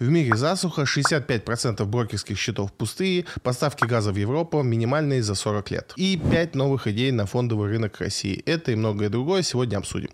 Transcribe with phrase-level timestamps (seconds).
[0.00, 5.92] В мире засуха, 65% брокерских счетов пустые, поставки газа в Европу минимальные за 40 лет.
[5.96, 8.42] И 5 новых идей на фондовый рынок России.
[8.46, 10.08] Это и многое другое сегодня обсудим.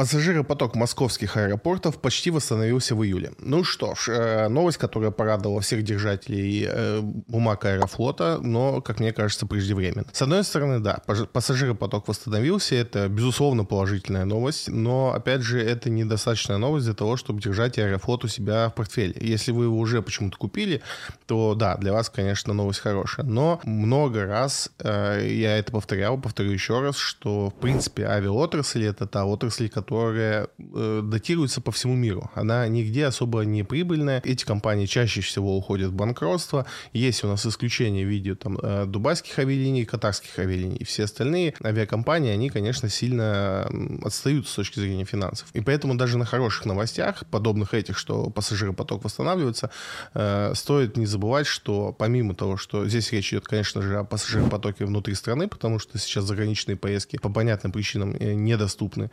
[0.00, 3.32] Пассажиропоток московских аэропортов почти восстановился в июле.
[3.38, 9.12] Ну что ж, э, новость, которая порадовала всех держателей э, бумаг Аэрофлота, но, как мне
[9.12, 10.06] кажется, преждевременно.
[10.10, 11.02] С одной стороны, да,
[11.34, 17.42] пассажиропоток восстановился, это, безусловно, положительная новость, но, опять же, это недостаточная новость для того, чтобы
[17.42, 19.14] держать Аэрофлот у себя в портфеле.
[19.20, 20.80] Если вы его уже почему-то купили,
[21.26, 23.26] то да, для вас, конечно, новость хорошая.
[23.26, 29.06] Но много раз э, я это повторял, повторю еще раз, что, в принципе, авиаотрасль— это
[29.06, 32.30] та отрасль, которая которая э, датируется по всему миру.
[32.36, 34.22] Она нигде особо не прибыльная.
[34.24, 36.64] Эти компании чаще всего уходят в банкротство.
[36.92, 40.84] Есть у нас исключения в виде там, э, дубайских авиалиний, катарских авиалиний.
[40.84, 43.68] Все остальные авиакомпании, они, конечно, сильно
[44.04, 45.48] отстают с точки зрения финансов.
[45.54, 49.70] И поэтому даже на хороших новостях, подобных этих, что пассажиропоток восстанавливается,
[50.14, 54.84] э, стоит не забывать, что помимо того, что здесь речь идет, конечно же, о пассажиропотоке
[54.84, 59.10] внутри страны, потому что сейчас заграничные поездки по понятным причинам э, недоступны.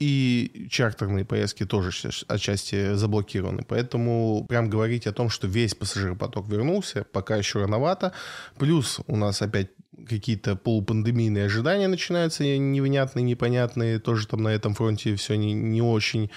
[0.00, 1.90] И и чартерные поездки тоже
[2.28, 3.62] отчасти заблокированы.
[3.68, 8.12] Поэтому прям говорить о том, что весь пассажиропоток вернулся, пока еще рановато.
[8.58, 9.68] Плюс у нас опять
[10.08, 13.98] какие-то полупандемийные ожидания начинаются невнятные, непонятные.
[13.98, 16.30] Тоже там на этом фронте все не, не очень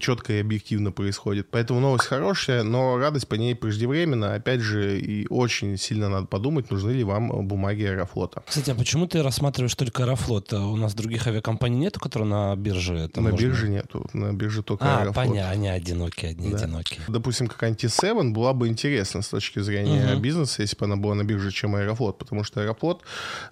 [0.00, 1.48] четко и объективно происходит.
[1.50, 4.34] Поэтому новость хорошая, но радость по ней преждевременно.
[4.34, 8.42] Опять же, и очень сильно надо подумать, нужны ли вам бумаги Аэрофлота.
[8.46, 10.52] Кстати, а почему ты рассматриваешь только Аэрофлот?
[10.52, 13.10] У нас других авиакомпаний нету, которые на бирже?
[13.14, 13.36] На можно...
[13.36, 14.08] бирже нету.
[14.12, 15.14] На бирже только а, Аэрофлот.
[15.14, 16.56] понятно, они одинокие, одни да.
[16.58, 17.00] одинокие.
[17.08, 20.20] Допустим, какая-нибудь T7 была бы интересна с точки зрения угу.
[20.20, 23.02] бизнеса, если бы она была на бирже, чем Аэрофлот, потому что Аэрофлот аэрофлот.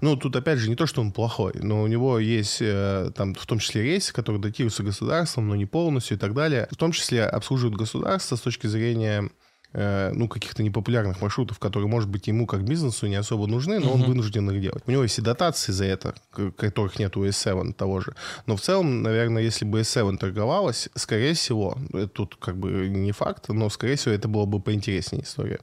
[0.01, 3.35] Ну, тут опять же не то, что он плохой, но у него есть э, там
[3.35, 6.69] в том числе рейсы, которые датируются государством, но не полностью и так далее.
[6.71, 9.31] В том числе обслуживают государство с точки зрения
[9.73, 13.87] э, ну, каких-то непопулярных маршрутов, которые, может быть, ему как бизнесу не особо нужны, но
[13.87, 13.95] uh-huh.
[13.95, 14.83] он вынужден их делать.
[14.87, 16.15] У него есть и дотации за это,
[16.57, 18.15] которых нет у S7 того же.
[18.47, 21.77] Но в целом, наверное, если бы S7 торговалась, скорее всего,
[22.15, 25.61] тут как бы не факт, но, скорее всего, это было бы поинтереснее история.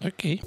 [0.00, 0.42] Окей.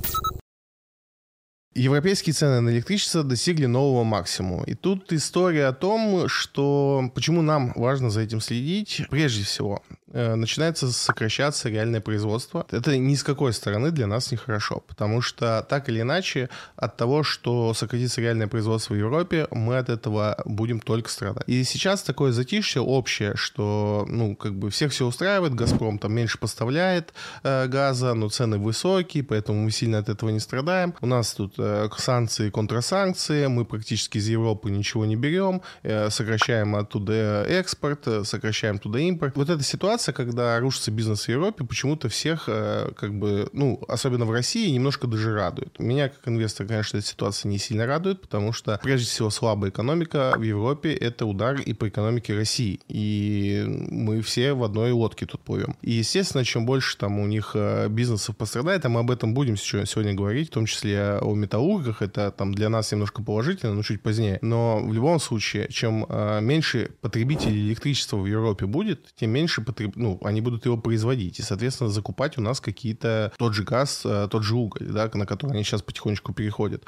[1.76, 4.64] Европейские цены на электричество достигли нового максимума.
[4.64, 9.02] И тут история о том, что почему нам важно за этим следить.
[9.10, 12.66] Прежде всего, начинается сокращаться реальное производство.
[12.72, 17.24] Это ни с какой стороны для нас нехорошо, потому что так или иначе от того,
[17.24, 21.44] что сократится реальное производство в Европе, мы от этого будем только страдать.
[21.48, 26.38] И сейчас такое затишье общее, что, ну, как бы всех все устраивает, Газпром там меньше
[26.38, 27.14] поставляет
[27.44, 30.94] э, газа, но цены высокие, поэтому мы сильно от этого не страдаем.
[31.02, 36.76] У нас тут э, санкции, контрасанкции, мы практически из Европы ничего не берем, э, сокращаем
[36.76, 39.36] оттуда экспорт, э, сокращаем туда импорт.
[39.36, 43.80] Вот эта ситуация ситуация, когда рушится бизнес в Европе, почему-то всех, э, как бы, ну,
[43.88, 45.80] особенно в России, немножко даже радует.
[45.80, 50.34] Меня, как инвестор, конечно, эта ситуация не сильно радует, потому что, прежде всего, слабая экономика
[50.38, 52.80] в Европе— это удар и по экономике России.
[52.90, 55.76] И мы все в одной лодке тут плывем.
[55.82, 59.56] И, естественно, чем больше там у них э, бизнесов пострадает, а мы об этом будем
[59.58, 64.02] сегодня говорить, в том числе о металлургах, это там для нас немножко положительно, но чуть
[64.02, 64.40] позднее.
[64.42, 69.85] Но в любом случае, чем э, меньше потребителей электричества в Европе будет, тем меньше потреб
[69.96, 74.28] ну, они будут его производить и, соответственно, закупать у нас какие-то тот же газ, э,
[74.30, 76.84] тот же уголь, да, на который они сейчас потихонечку переходят.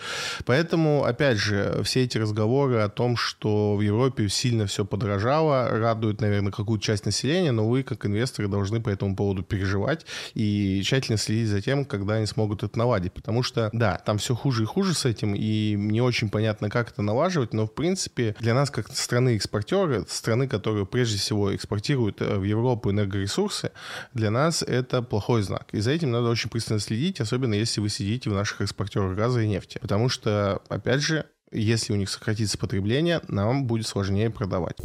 [0.45, 6.21] Поэтому, опять же, все эти разговоры о том, что в Европе сильно все подорожало, радуют,
[6.21, 11.17] наверное, какую-то часть населения, но вы, как инвесторы, должны по этому поводу переживать и тщательно
[11.17, 13.13] следить за тем, когда они смогут это наладить.
[13.13, 16.91] Потому что, да, там все хуже и хуже с этим, и не очень понятно, как
[16.91, 22.37] это налаживать, но, в принципе, для нас, как страны-экспортеры, страны, которые прежде всего экспортируют э,
[22.37, 23.71] в Европу энергоресурсы,
[24.13, 25.67] для нас это плохой знак.
[25.71, 29.41] И за этим надо очень пристально следить, особенно если вы сидите в наших экспортерах газа
[29.41, 29.79] и нефти.
[29.81, 34.77] Потому что, опять же, если у них сократится потребление, нам будет сложнее продавать.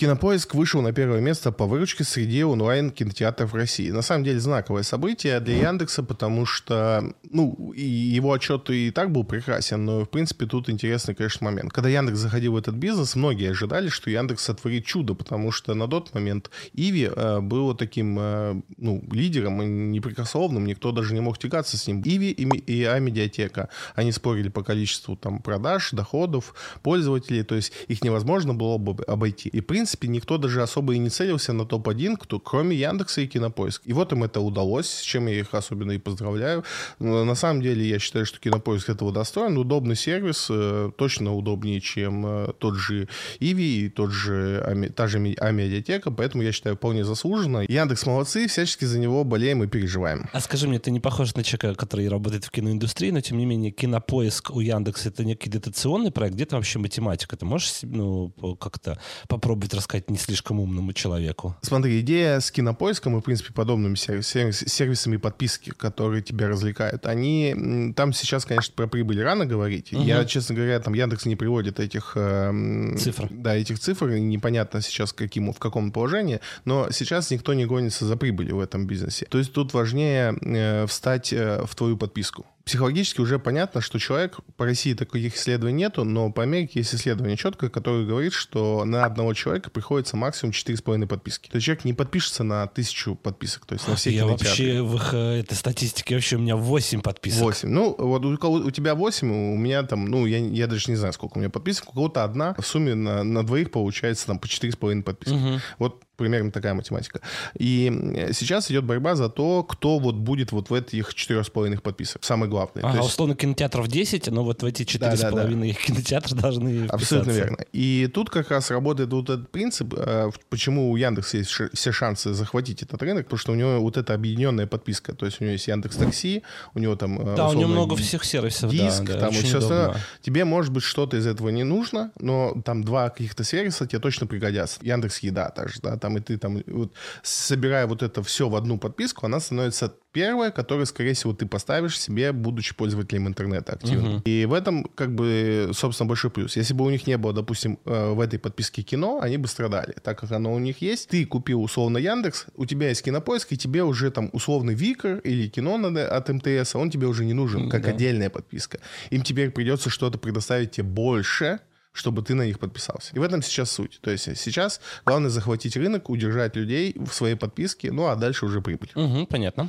[0.00, 3.90] Кинопоиск вышел на первое место по выручке среди онлайн-кинотеатров России.
[3.90, 9.12] На самом деле знаковое событие для Яндекса, потому что, ну, и его отчет и так
[9.12, 11.70] был прекрасен, но, в принципе, тут интересный, конечно, момент.
[11.74, 15.86] Когда Яндекс заходил в этот бизнес, многие ожидали, что Яндекс сотворит чудо, потому что на
[15.86, 21.36] тот момент Иви э, был таким, э, ну, лидером и непрекословным, никто даже не мог
[21.36, 22.00] тягаться с ним.
[22.06, 28.02] Иви и, и А-медиатека, они спорили по количеству там продаж, доходов, пользователей, то есть их
[28.02, 29.50] невозможно было бы обойти.
[29.50, 33.22] И, в принципе, принципе, никто даже особо и не целился на топ-1, кто, кроме Яндекса
[33.22, 33.82] и Кинопоиск.
[33.84, 36.64] И вот им это удалось, с чем я их особенно и поздравляю.
[36.98, 39.58] На самом деле, я считаю, что Кинопоиск этого достоин.
[39.58, 43.08] Удобный сервис, э, точно удобнее, чем э, тот же
[43.40, 47.64] Иви и тот же, та же Амедиатека, поэтому я считаю, вполне заслуженно.
[47.68, 50.28] Яндекс молодцы, всячески за него болеем и переживаем.
[50.32, 53.46] А скажи мне, ты не похож на человека, который работает в киноиндустрии, но тем не
[53.46, 57.36] менее Кинопоиск у Яндекса это некий дотационный проект, где там вообще математика?
[57.36, 58.98] Ты можешь ну, как-то
[59.28, 61.56] попробовать рассказать не слишком умному человеку?
[61.62, 67.92] Смотри, идея с Кинопоиском и, в принципе, подобными сервисами подписки, которые тебя развлекают, они...
[67.96, 69.92] Там сейчас, конечно, про прибыль рано говорить.
[69.92, 70.02] Угу.
[70.02, 72.12] Я, честно говоря, там Яндекс не приводит этих...
[72.14, 73.28] Э, цифр.
[73.30, 74.10] Да, этих цифр.
[74.10, 76.40] Непонятно сейчас, каким, в каком положении.
[76.64, 79.26] Но сейчас никто не гонится за прибылью в этом бизнесе.
[79.28, 84.38] То есть тут важнее э, встать э, в твою подписку психологически уже понятно, что человек,
[84.56, 89.04] по России таких исследований нету, но по Америке есть исследование четкое, которое говорит, что на
[89.04, 91.48] одного человека приходится максимум 4,5 подписки.
[91.48, 94.94] То есть человек не подпишется на тысячу подписок, то есть на все Я вообще в
[94.94, 97.40] их э, этой статистике вообще у меня 8 подписок.
[97.40, 97.68] 8.
[97.68, 101.12] Ну, вот у, у тебя 8, у меня там, ну, я, я даже не знаю,
[101.12, 104.46] сколько у меня подписок, у кого-то одна, в сумме на, на двоих получается там по
[104.46, 105.34] 4,5 подписки.
[105.34, 105.60] Угу.
[105.80, 107.20] Вот примерно такая математика.
[107.58, 111.78] И сейчас идет борьба за то, кто вот будет вот в этих четырех с половиной
[111.78, 112.24] подписок.
[112.24, 112.84] Самое главное.
[112.84, 113.08] Ага, есть...
[113.08, 117.64] условно кинотеатров 10, но вот в эти четыре с половиной кинотеатры должны Абсолютно верно.
[117.72, 122.32] И тут как раз работает вот этот принцип, э, почему у Яндекса есть все шансы
[122.32, 125.52] захватить этот рынок, потому что у него вот эта объединенная подписка, то есть у него
[125.52, 126.42] есть Яндекс Такси,
[126.74, 129.58] у него там э, да, у него много всех сервисов, диск, да, там и все
[129.58, 129.96] остальное.
[130.20, 134.26] Тебе может быть что-то из этого не нужно, но там два каких-то сервиса тебе точно
[134.26, 134.80] пригодятся.
[134.82, 136.92] Яндекс Еда также, да, там там, и ты там, вот,
[137.22, 141.98] собирая вот это все в одну подписку, она становится первая, которую, скорее всего, ты поставишь
[141.98, 144.16] себе, будучи пользователем интернета активно.
[144.16, 144.22] Угу.
[144.24, 146.56] И в этом, как бы, собственно, большой плюс.
[146.56, 149.94] Если бы у них не было, допустим, э, в этой подписке кино, они бы страдали.
[150.02, 153.56] Так как оно у них есть, ты купил условно Яндекс, у тебя есть кинопоиск, и
[153.56, 157.70] тебе уже там условный Викер или кино надо от МТС, он тебе уже не нужен,
[157.70, 157.90] как да.
[157.90, 158.78] отдельная подписка.
[159.10, 161.60] Им теперь придется что-то предоставить тебе больше,
[161.92, 163.14] чтобы ты на них подписался.
[163.14, 164.00] И в этом сейчас суть.
[164.00, 168.60] То есть сейчас главное захватить рынок, удержать людей в своей подписке, ну а дальше уже
[168.60, 168.90] прибыль.
[168.94, 169.68] Угу, понятно.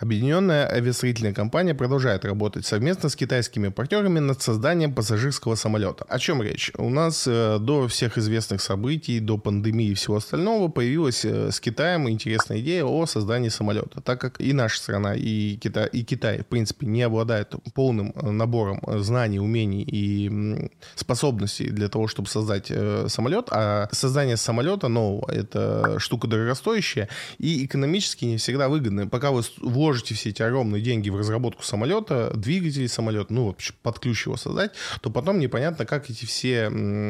[0.00, 6.06] Объединенная авиастроительная компания продолжает работать совместно с китайскими партнерами над созданием пассажирского самолета.
[6.08, 6.72] О чем речь?
[6.78, 11.60] У нас э, до всех известных событий, до пандемии и всего остального появилась э, с
[11.60, 14.00] Китаем интересная идея о создании самолета.
[14.00, 18.30] Так как и наша страна, и Китай, и Китай в принципе, не обладают полным э,
[18.30, 22.72] набором знаний, умений и способностей для того, чтобы создать
[23.08, 29.04] самолет, а создание самолета нового— это штука дорогостоящая и экономически не всегда выгодная.
[29.04, 33.72] Пока вы вложите вложите все эти огромные деньги в разработку самолета, двигателей самолета, ну, вообще
[33.82, 34.70] под ключ его создать,
[35.00, 36.68] то потом непонятно, как эти все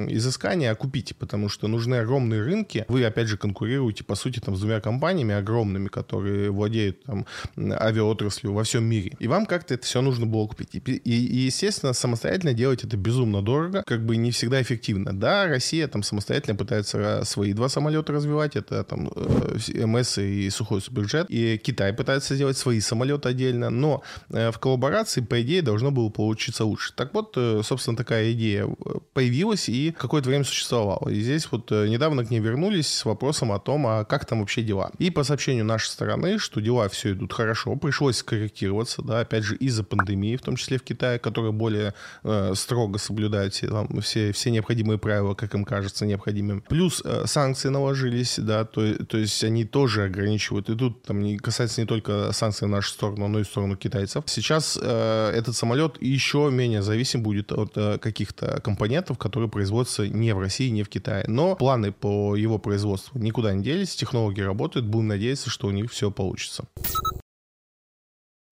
[0.08, 2.86] изыскания окупить, потому что нужны огромные рынки.
[2.88, 7.26] Вы, опять же, конкурируете, по сути, там, с двумя компаниями огромными, которые владеют там,
[7.58, 9.12] авиаотраслью во всем мире.
[9.18, 10.74] И вам как-то это все нужно было купить.
[10.74, 15.12] И, и, и, естественно, самостоятельно делать это безумно дорого, как бы не всегда эффективно.
[15.12, 20.80] Да, Россия там самостоятельно пытается свои два самолета развивать, это там э, МС и сухой
[20.80, 25.60] суперджет, и Китай пытается сделать свои свои самолеты отдельно, но э, в коллаборации, по идее,
[25.62, 26.92] должно было получиться лучше.
[26.94, 31.08] Так вот, э, собственно, такая идея э, появилась и какое-то время существовала.
[31.08, 34.62] И здесь вот недавно к ней вернулись с вопросом о том, а как там вообще
[34.62, 34.92] дела.
[34.98, 39.56] И по сообщению нашей стороны, что дела все идут хорошо, пришлось корректироваться, да, опять же,
[39.56, 44.30] из-за пандемии, в том числе в Китае, которая более э, строго соблюдает все, там, все,
[44.30, 46.62] все необходимые правила, как им кажется, необходимыми.
[46.68, 50.70] Плюс э, санкции наложились, да, то, то есть они тоже ограничивают.
[50.70, 53.46] И тут там не касается не только санкций санкции в нашу сторону, но и в
[53.46, 54.24] сторону китайцев.
[54.26, 60.34] Сейчас э, этот самолет еще менее зависим будет от э, каких-то компонентов, которые производятся не
[60.34, 61.24] в России, не в Китае.
[61.28, 65.90] Но планы по его производству никуда не делись, технологии работают, будем надеяться, что у них
[65.90, 66.64] все получится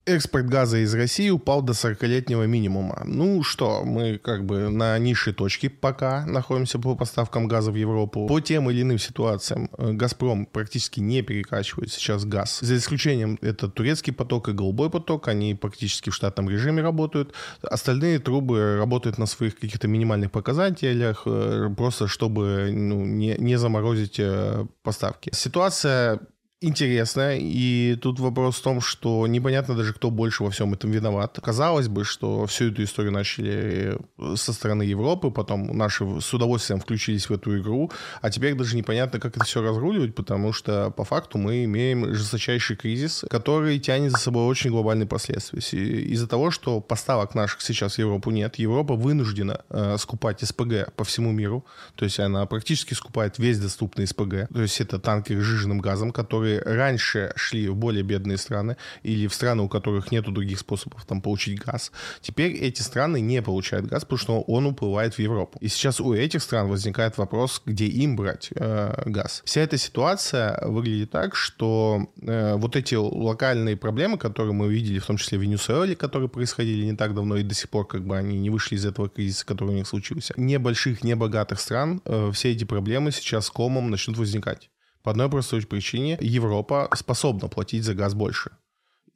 [0.08, 3.02] экспорт газа из России упал до 40-летнего минимума.
[3.04, 8.26] Ну что, мы как бы на низшей точке пока находимся по поставкам газа в Европу.
[8.26, 12.60] По тем или иным ситуациям э, «Газпром» практически не перекачивает сейчас газ.
[12.60, 15.28] За исключением это турецкий поток и голубой поток.
[15.28, 17.34] Они практически в штатном режиме работают.
[17.62, 24.18] Остальные трубы работают на своих каких-то минимальных показателях, э, просто чтобы ну, не, не заморозить
[24.18, 25.30] э, поставки.
[25.34, 26.20] Ситуация
[26.60, 31.38] интересно, и тут вопрос в том, что непонятно даже, кто больше во всем этом виноват.
[31.40, 36.80] Казалось бы, что всю эту историю начали э, со стороны Европы, потом наши с удовольствием
[36.80, 41.04] включились в эту игру, а теперь даже непонятно, как это все разруливать, потому что по
[41.04, 45.60] факту мы имеем жесточайший кризис, который тянет за собой очень глобальные последствия.
[45.60, 51.04] Из-за того, что поставок наших сейчас в Европу нет, Европа вынуждена э, скупать СПГ по
[51.04, 55.44] всему миру, то есть она практически скупает весь доступный СПГ, то есть это танкеры с
[55.44, 60.12] жиженным газом, которые которые раньше шли в более бедные страны или в страны, у которых
[60.12, 64.66] нет других способов там получить газ, теперь эти страны не получают газ, потому что он
[64.66, 65.58] уплывает в Европу.
[65.60, 69.42] И сейчас у этих стран возникает вопрос, где им брать э, газ.
[69.44, 75.06] Вся эта ситуация выглядит так, что э, вот эти локальные проблемы, которые мы видели, в
[75.06, 78.16] том числе в Венесуэле, которые происходили не так давно и до сих пор как бы
[78.16, 82.52] они не вышли из этого кризиса, который у них случился, небольших, небогатых стран, э, все
[82.52, 84.70] эти проблемы сейчас комом начнут возникать.
[85.02, 88.50] По одной простой причине Европа способна платить за газ больше.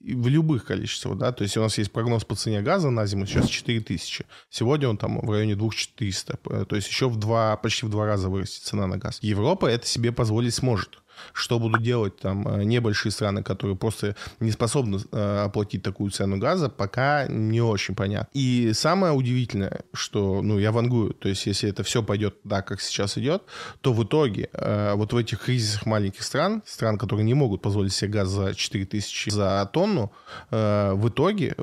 [0.01, 3.25] В любых количествах, да, то есть у нас есть прогноз по цене газа на зиму,
[3.25, 4.25] сейчас 4000.
[4.51, 8.29] Сегодня он там в районе 2400, то есть еще в два, почти в два раза
[8.29, 9.19] вырастет цена на газ.
[9.23, 11.02] Европа это себе позволить сможет.
[11.33, 16.39] Что будут делать там э, небольшие страны, которые просто не способны э, оплатить такую цену
[16.39, 18.29] газа, пока не очень понятно.
[18.33, 22.81] И самое удивительное, что, ну, я вангую, то есть если это все пойдет так, как
[22.81, 23.43] сейчас идет,
[23.81, 27.93] то в итоге э, вот в этих кризисах маленьких стран, стран, которые не могут позволить
[27.93, 30.13] себе газ за 4 тысячи за тонну,
[30.51, 31.55] в итоге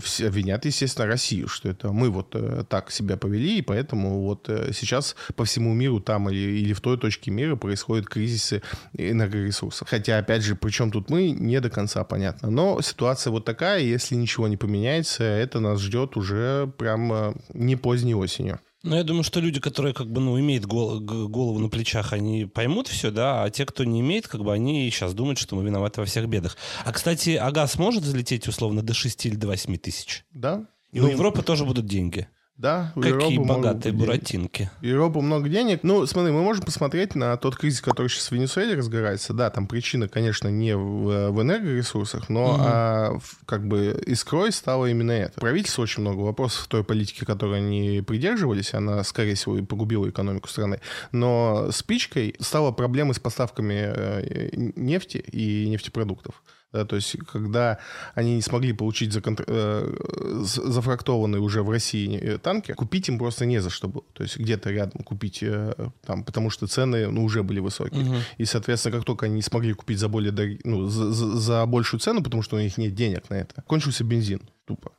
[0.00, 2.34] все обвинят, естественно, Россию, что это мы вот
[2.68, 6.98] так себя повели, и поэтому вот сейчас по всему миру там или, или в той
[6.98, 8.62] точке мира происходят кризисы
[9.10, 9.88] энергоресурсов.
[9.88, 12.50] Хотя, опять же, причем тут мы, не до конца понятно.
[12.50, 18.14] Но ситуация вот такая, если ничего не поменяется, это нас ждет уже прям не поздней
[18.14, 18.60] осенью.
[18.84, 22.44] Ну, я думаю, что люди, которые как бы, ну, имеют гол- голову на плечах, они
[22.44, 25.64] поймут все, да, а те, кто не имеет, как бы, они сейчас думают, что мы
[25.64, 26.56] виноваты во всех бедах.
[26.84, 30.24] А, кстати, а газ может взлететь, условно, до 6 или до 8 тысяч?
[30.30, 30.68] Да.
[30.92, 32.28] И ну, у Европы тоже будут деньги.
[32.58, 34.68] Да, у Какие Европы богатые буратинки.
[34.82, 35.84] У Европы много денег.
[35.84, 39.32] Ну, смотри, мы можем посмотреть на тот кризис, который сейчас в Венесуэле разгорается.
[39.32, 42.56] Да, там причина, конечно, не в, в энергоресурсах, но угу.
[42.58, 45.40] а, как бы искрой стало именно это.
[45.40, 48.74] Правительство очень много вопросов той политике, которой они придерживались.
[48.74, 50.80] Она, скорее всего, и погубила экономику страны.
[51.12, 56.42] Но спичкой стала проблема с поставками э, нефти и нефтепродуктов.
[56.72, 57.78] Да, то есть, когда
[58.14, 59.44] они не смогли получить законтр...
[59.46, 59.96] э,
[60.42, 64.04] зафрактованные уже в России э, танки, купить им просто не за что было.
[64.12, 68.04] То есть, где-то рядом купить э, там, потому что цены ну, уже были высокие.
[68.04, 68.16] Угу.
[68.36, 70.58] И, соответственно, как только они не смогли купить за более дорог...
[70.64, 74.04] ну, за, за, за большую цену, потому что у них нет денег на это, кончился
[74.04, 74.92] бензин тупо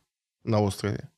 [0.44, 1.10] на острове.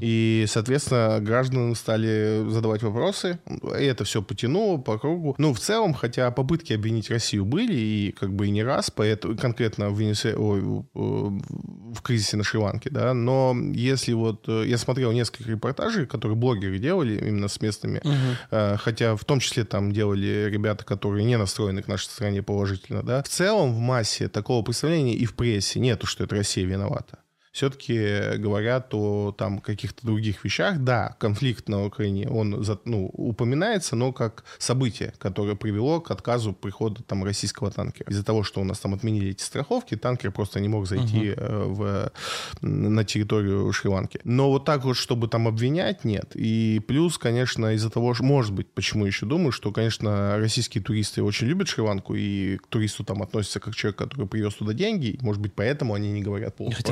[0.00, 5.34] И, соответственно, гражданам стали задавать вопросы, и это все потянуло по кругу.
[5.38, 9.36] Ну, в целом, хотя попытки обвинить Россию были, и как бы и не раз, поэтому,
[9.36, 10.34] конкретно в, Венесе...
[10.36, 10.60] Ой,
[10.92, 14.44] в кризисе на Шри-Ланке, да, но если вот...
[14.48, 18.78] Э, я смотрел несколько репортажей, которые блогеры делали именно с местными, угу.
[18.78, 23.22] хотя в том числе там делали ребята, которые не настроены к нашей стране положительно, да.
[23.22, 27.18] В целом, в массе такого представления и в прессе нету, что это Россия виновата
[27.52, 30.78] все-таки говорят о там каких-то других вещах.
[30.78, 37.02] Да, конфликт на Украине, он ну, упоминается, но как событие, которое привело к отказу прихода
[37.02, 38.08] там российского танкера.
[38.10, 41.74] Из-за того, что у нас там отменили эти страховки, танкер просто не мог зайти угу.
[41.74, 42.12] в,
[42.60, 44.20] на территорию Шри-Ланки.
[44.24, 46.30] Но вот так вот, чтобы там обвинять, нет.
[46.34, 51.22] И плюс, конечно, из-за того, что, может быть, почему еще думаю, что, конечно, российские туристы
[51.22, 55.42] очень любят Шри-Ланку, и к туристу там относятся как человек, который привез туда деньги, может
[55.42, 56.82] быть, поэтому они не говорят по-русски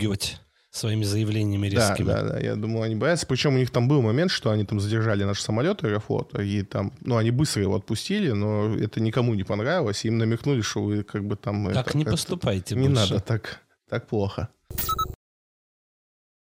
[0.00, 0.40] отпугивать
[0.70, 2.06] своими заявлениями резкими.
[2.06, 3.26] Да, да, да, я думаю, они боятся.
[3.26, 6.92] Причем у них там был момент, что они там задержали наш самолет Аэрофлот, и там,
[7.00, 11.24] ну, они быстро его отпустили, но это никому не понравилось, им намекнули, что вы как
[11.24, 11.72] бы там...
[11.72, 13.14] Так это, не поступайте Не больше.
[13.14, 14.48] надо так, так плохо.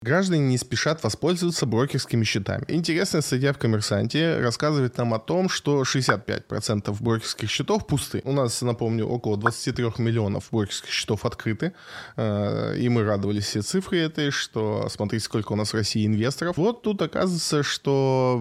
[0.07, 2.65] Граждане не спешат воспользоваться брокерскими счетами.
[2.69, 8.23] Интересная статья в «Коммерсанте» рассказывает нам о том, что 65% брокерских счетов пусты.
[8.25, 11.73] У нас, напомню, около 23 миллионов брокерских счетов открыты.
[12.17, 16.57] Э, и мы радовались все цифры этой, что смотрите, сколько у нас в России инвесторов.
[16.57, 18.41] Вот тут оказывается, что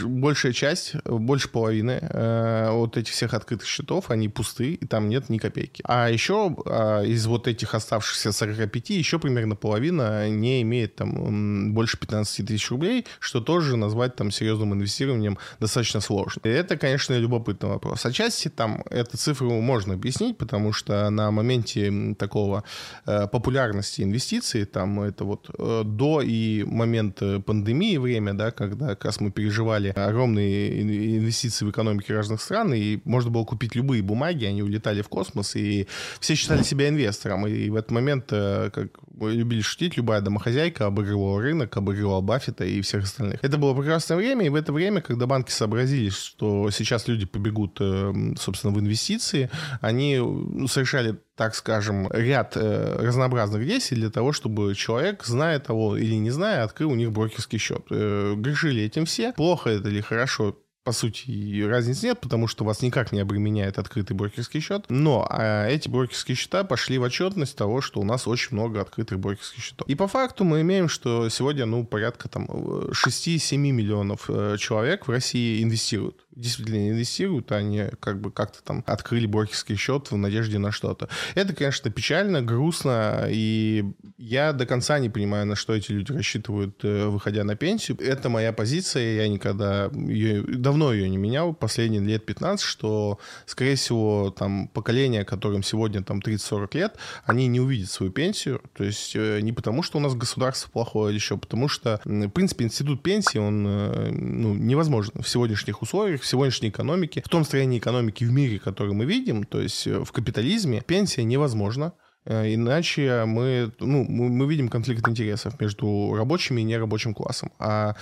[0.00, 5.28] большая часть, больше половины э, от этих всех открытых счетов, они пусты, и там нет
[5.28, 5.82] ни копейки.
[5.86, 11.98] А еще а, из вот этих оставшихся 45 еще примерно половина не имеет там больше
[11.98, 16.40] 15 тысяч рублей, что тоже назвать там серьезным инвестированием достаточно сложно.
[16.44, 18.06] И это, конечно, любопытный вопрос.
[18.06, 22.64] Отчасти там эту цифру можно объяснить, потому что на моменте такого
[23.06, 29.04] э, популярности инвестиций, там это вот э, до и момент пандемии время, да, когда как
[29.04, 30.82] раз мы переживали огромные
[31.18, 35.56] инвестиции в экономике разных стран, и можно было купить любые бумаги, они улетали в космос,
[35.56, 35.86] и
[36.20, 37.46] все считали себя инвестором.
[37.46, 38.88] И в этот момент, э, как
[39.20, 43.40] любили шутить, любая домохозяйка обыгрывала рынок, обыгрывала Баффета и всех остальных.
[43.42, 47.78] Это было прекрасное время, и в это время, когда банки сообразили, что сейчас люди побегут,
[47.80, 50.20] э, собственно, в инвестиции, они
[50.68, 56.30] совершали так скажем, ряд э, разнообразных действий для того, чтобы человек, зная того или не
[56.30, 57.84] зная, открыл у них брокерский счет.
[57.90, 59.32] Э, грешили этим все.
[59.32, 64.16] Плохо это или хорошо, по сути, разницы нет, потому что вас никак не обременяет открытый
[64.16, 64.86] брокерский счет.
[64.88, 69.20] Но а эти брокерские счета пошли в отчетность того, что у нас очень много открытых
[69.20, 69.88] брокерских счетов.
[69.88, 75.10] И по факту мы имеем, что сегодня, ну, порядка там 6-7 миллионов э, человек в
[75.10, 80.58] России инвестируют действительно инвестируют, а не как бы как-то там открыли брокерский счет в надежде
[80.58, 81.08] на что-то.
[81.34, 83.84] Это, конечно, печально, грустно, и
[84.18, 87.98] я до конца не понимаю, на что эти люди рассчитывают, э, выходя на пенсию.
[88.00, 93.76] Это моя позиция, я никогда ее, давно ее не менял, последние лет 15, что, скорее
[93.76, 99.12] всего, там поколение, которым сегодня там 30-40 лет, они не увидят свою пенсию, то есть
[99.14, 103.02] э, не потому, что у нас государство плохое или еще, потому что, в принципе, институт
[103.02, 108.24] пенсии, он э, ну, невозможен в сегодняшних условиях, в сегодняшней экономике, в том строении экономики
[108.24, 111.92] в мире, который мы видим, то есть э, в капитализме, пенсия невозможна.
[112.24, 117.50] Э, иначе мы, ну, мы, видим конфликт интересов между рабочими и нерабочим классом.
[117.58, 117.96] А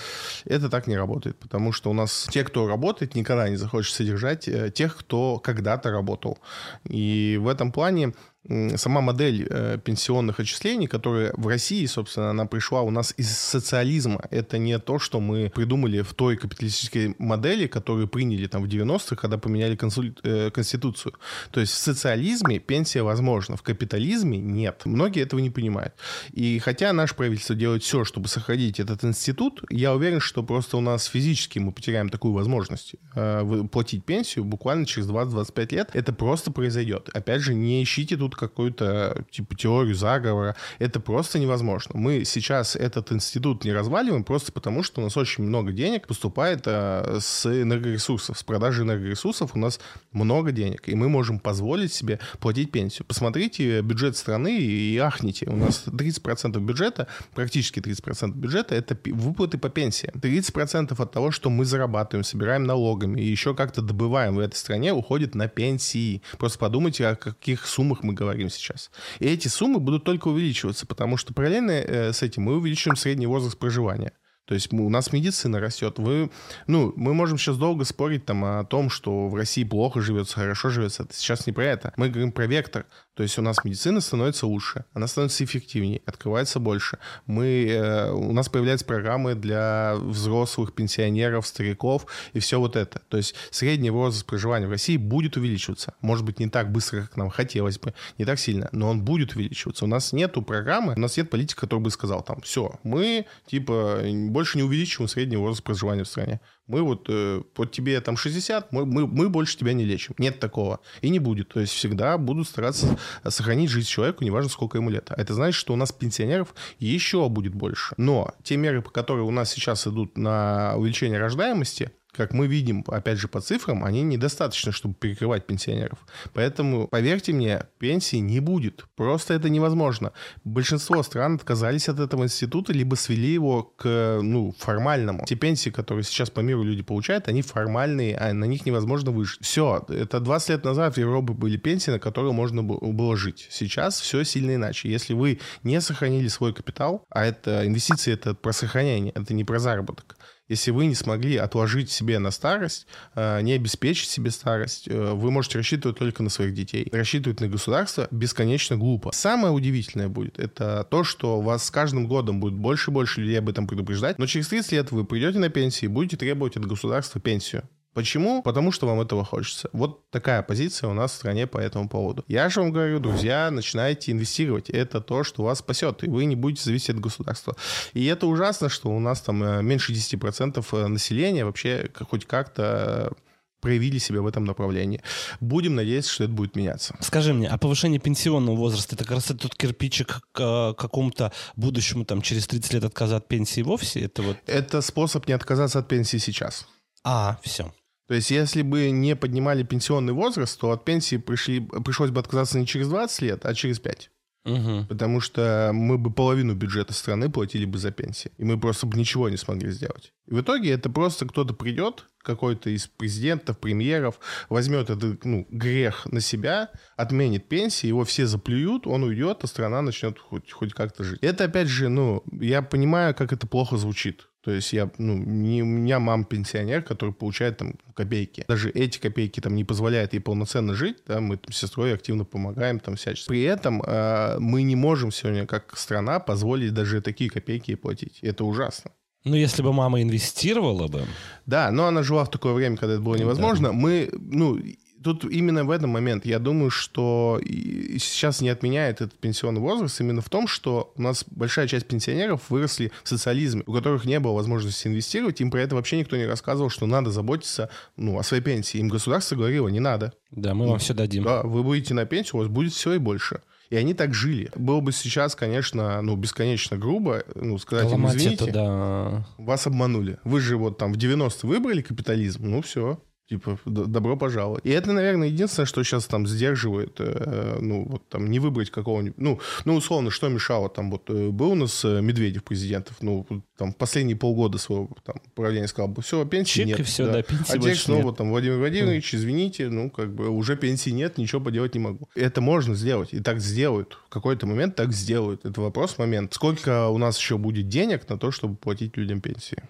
[0.45, 4.47] это так не работает, потому что у нас те, кто работает, никогда не захочет содержать
[4.49, 6.39] э, тех, кто когда-то работал.
[6.85, 8.13] И в этом плане
[8.49, 14.23] сама модель э, пенсионных отчислений, которая в России, собственно, она пришла у нас из социализма.
[14.31, 19.17] Это не то, что мы придумали в той капиталистической модели, которую приняли там в 90-х,
[19.17, 20.15] когда поменяли консуль...
[20.23, 21.15] э, конституцию.
[21.51, 24.83] То есть в социализме пенсия возможна, в капитализме нет.
[24.87, 25.95] Многие этого не понимают.
[26.33, 30.81] И хотя наше правительство делает все, чтобы сохранить этот институт, я уверен, что просто у
[30.81, 35.91] нас физически мы потеряем такую возможность э, платить пенсию буквально через 20-25 лет.
[35.93, 37.11] Это просто произойдет.
[37.13, 40.57] Опять же, не ищите тут какую-то типа теорию заговора.
[40.79, 41.93] Это просто невозможно.
[41.95, 46.63] Мы сейчас этот институт не разваливаем просто потому, что у нас очень много денег поступает
[46.67, 48.39] а, с энергоресурсов.
[48.39, 49.81] С продажи энергоресурсов у нас
[50.13, 53.07] много денег, и мы можем позволить себе платить пенсию.
[53.07, 55.47] Посмотрите бюджет страны и ахните.
[55.49, 60.11] У нас 30% бюджета, практически 30% бюджета, это выплаты по пенсии.
[60.15, 64.93] 30% от того, что мы зарабатываем, собираем налогами и еще как-то добываем в этой стране,
[64.93, 66.23] уходит на пенсии.
[66.39, 68.91] Просто подумайте, о каких суммах мы говорим сейчас.
[69.19, 73.27] И эти суммы будут только увеличиваться, потому что параллельно э, с этим мы увеличиваем средний
[73.27, 74.13] возраст проживания.
[74.51, 75.99] То есть у нас медицина растет.
[75.99, 76.29] Вы,
[76.67, 80.71] ну, мы можем сейчас долго спорить там о том, что в России плохо живется, хорошо
[80.71, 81.05] живется.
[81.05, 81.93] Это сейчас не про это.
[81.97, 82.87] Мы говорим про вектор.
[83.21, 86.97] То есть у нас медицина становится лучше, она становится эффективнее, открывается больше.
[87.27, 93.03] Мы, э, у нас появляются программы для взрослых, пенсионеров, стариков и все вот это.
[93.11, 95.93] То есть средний возраст проживания в России будет увеличиваться.
[96.01, 99.35] Может быть, не так быстро, как нам хотелось бы, не так сильно, но он будет
[99.37, 99.85] увеличиваться.
[99.85, 104.01] У нас нету программы, у нас нет политики, который бы сказал там, все, мы типа
[104.31, 106.41] больше не увеличиваем средний возраст проживания в стране.
[106.71, 110.15] Мы вот, э, вот тебе там 60, мы, мы, мы больше тебя не лечим.
[110.19, 110.81] Нет такого.
[111.03, 111.49] И не будет.
[111.49, 115.11] То есть всегда будут стараться сохранить жизнь человеку, неважно, сколько ему лет.
[115.11, 117.95] А это значит, что у нас пенсионеров еще будет больше.
[117.97, 122.85] Но те меры, по которые у нас сейчас идут на увеличение рождаемости, как мы видим,
[122.89, 125.99] опять же, по цифрам, они недостаточны, чтобы перекрывать пенсионеров.
[126.33, 128.87] Поэтому, поверьте мне, пенсии не будет.
[128.97, 130.13] Просто это невозможно.
[130.45, 135.25] Большинство стран отказались от этого института, либо свели его к, ну, формальному.
[135.27, 139.43] Те пенсии, которые сейчас по миру люди получают, они формальные, а на них невозможно выжить.
[139.43, 139.85] Все.
[139.89, 143.49] Это 20 лет назад в Европе были пенсии, на которые можно было жить.
[143.51, 144.91] Сейчас все сильно иначе.
[144.91, 149.59] Если вы не сохранили свой капитал, а это инвестиции, это про сохранение, это не про
[149.59, 150.17] заработок,
[150.51, 155.31] если вы не смогли отложить себе на старость, э, не обеспечить себе старость, э, вы
[155.31, 156.89] можете рассчитывать только на своих детей.
[156.93, 159.13] Рассчитывать на государство бесконечно глупо.
[159.15, 163.39] Самое удивительное будет, это то, что вас с каждым годом будет больше и больше людей
[163.39, 166.67] об этом предупреждать, но через 30 лет вы придете на пенсию и будете требовать от
[166.67, 167.63] государства пенсию.
[167.95, 168.43] Почему?
[168.43, 169.69] Потому что вам этого хочется.
[169.73, 172.25] Вот такая позиция у нас в стране по этому поводу.
[172.29, 174.71] Я же вам говорю, друзья, начинайте инвестировать.
[174.71, 177.57] Это то, что вас спасет, и вы не будете зависеть от государства.
[177.93, 183.13] И это ужасно, что у нас там э, меньше 10% э, населения вообще хоть как-то
[183.61, 185.03] проявили себя в этом направлении.
[185.41, 186.97] Будем надеяться, что это будет меняться.
[187.01, 192.23] Скажи мне, а повышение пенсионного возраста, это как раз тот кирпичик к какому-то будущему, там,
[192.23, 194.01] через 30 лет отказа от пенсии вовсе?
[194.01, 194.37] Это, вот...
[194.47, 196.67] это способ не отказаться от пенсии сейчас.
[197.05, 197.73] А, все.
[198.11, 202.59] То есть, если бы не поднимали пенсионный возраст, то от пенсии пришли, пришлось бы отказаться
[202.59, 204.11] не через 20 лет, а через 5.
[204.47, 204.87] Угу.
[204.89, 208.33] Потому что мы бы половину бюджета страны платили бы за пенсии.
[208.37, 210.13] И мы просто бы ничего не смогли сделать.
[210.27, 214.19] И в итоге это просто кто-то придет, какой-то из президентов, премьеров,
[214.49, 219.83] возьмет этот ну, грех на себя, отменит пенсии, его все заплюют, он уйдет, а страна
[219.83, 221.21] начнет хоть, хоть как-то жить.
[221.23, 224.27] Это, опять же, ну, я понимаю, как это плохо звучит.
[224.43, 228.45] То есть я, ну, не, у меня мама пенсионер, который получает там копейки.
[228.49, 232.25] Даже эти копейки там не позволяют ей полноценно жить, да, мы там, с сестрой активно
[232.25, 233.29] помогаем там всячески.
[233.29, 238.19] При этом э, мы не можем сегодня как страна позволить даже такие копейки платить.
[238.23, 238.93] Это ужасно.
[239.25, 241.05] Ну, если бы мама инвестировала бы.
[241.45, 243.69] Да, но она жила в такое время, когда это было невозможно.
[243.69, 243.75] Да.
[243.75, 244.59] Мы, ну,
[245.03, 250.21] тут именно в этом момент я думаю, что сейчас не отменяет этот пенсионный возраст именно
[250.21, 254.33] в том, что у нас большая часть пенсионеров выросли в социализме, у которых не было
[254.33, 258.43] возможности инвестировать, им про это вообще никто не рассказывал, что надо заботиться ну, о своей
[258.43, 258.79] пенсии.
[258.79, 260.13] Им государство говорило, не надо.
[260.31, 261.25] Да, мы вам все дадим.
[261.25, 263.41] Да, вы будете на пенсию, у вас будет все и больше.
[263.71, 264.51] И они так жили.
[264.57, 269.25] Было бы сейчас, конечно, ну, бесконечно грубо, ну, сказать им, извините, да.
[269.39, 270.19] вас обманули.
[270.25, 272.99] Вы же вот там в 90-е выбрали капитализм, ну, все.
[273.31, 274.67] Типа, добро пожаловать.
[274.67, 279.19] И это, наверное, единственное, что сейчас там сдерживает, э, ну, вот там не выбрать какого-нибудь...
[279.19, 280.69] Ну, ну, условно, что мешало?
[280.69, 283.25] Там вот э, был у нас э, Медведев президентов, ну,
[283.57, 286.81] там последние полгода своего там правления сказал, все, пенсии Чик, нет.
[286.81, 288.17] И все, да, да пенсии а теперь снова нет.
[288.17, 292.09] там, Владимир Владимирович, извините, ну, как бы уже пенсии нет, ничего поделать не могу.
[292.17, 293.97] Это можно сделать, и так сделают.
[294.07, 295.45] В какой-то момент так сделают.
[295.45, 296.35] Это вопрос, момент.
[296.35, 299.63] Сколько у нас еще будет денег на то, чтобы платить людям пенсии?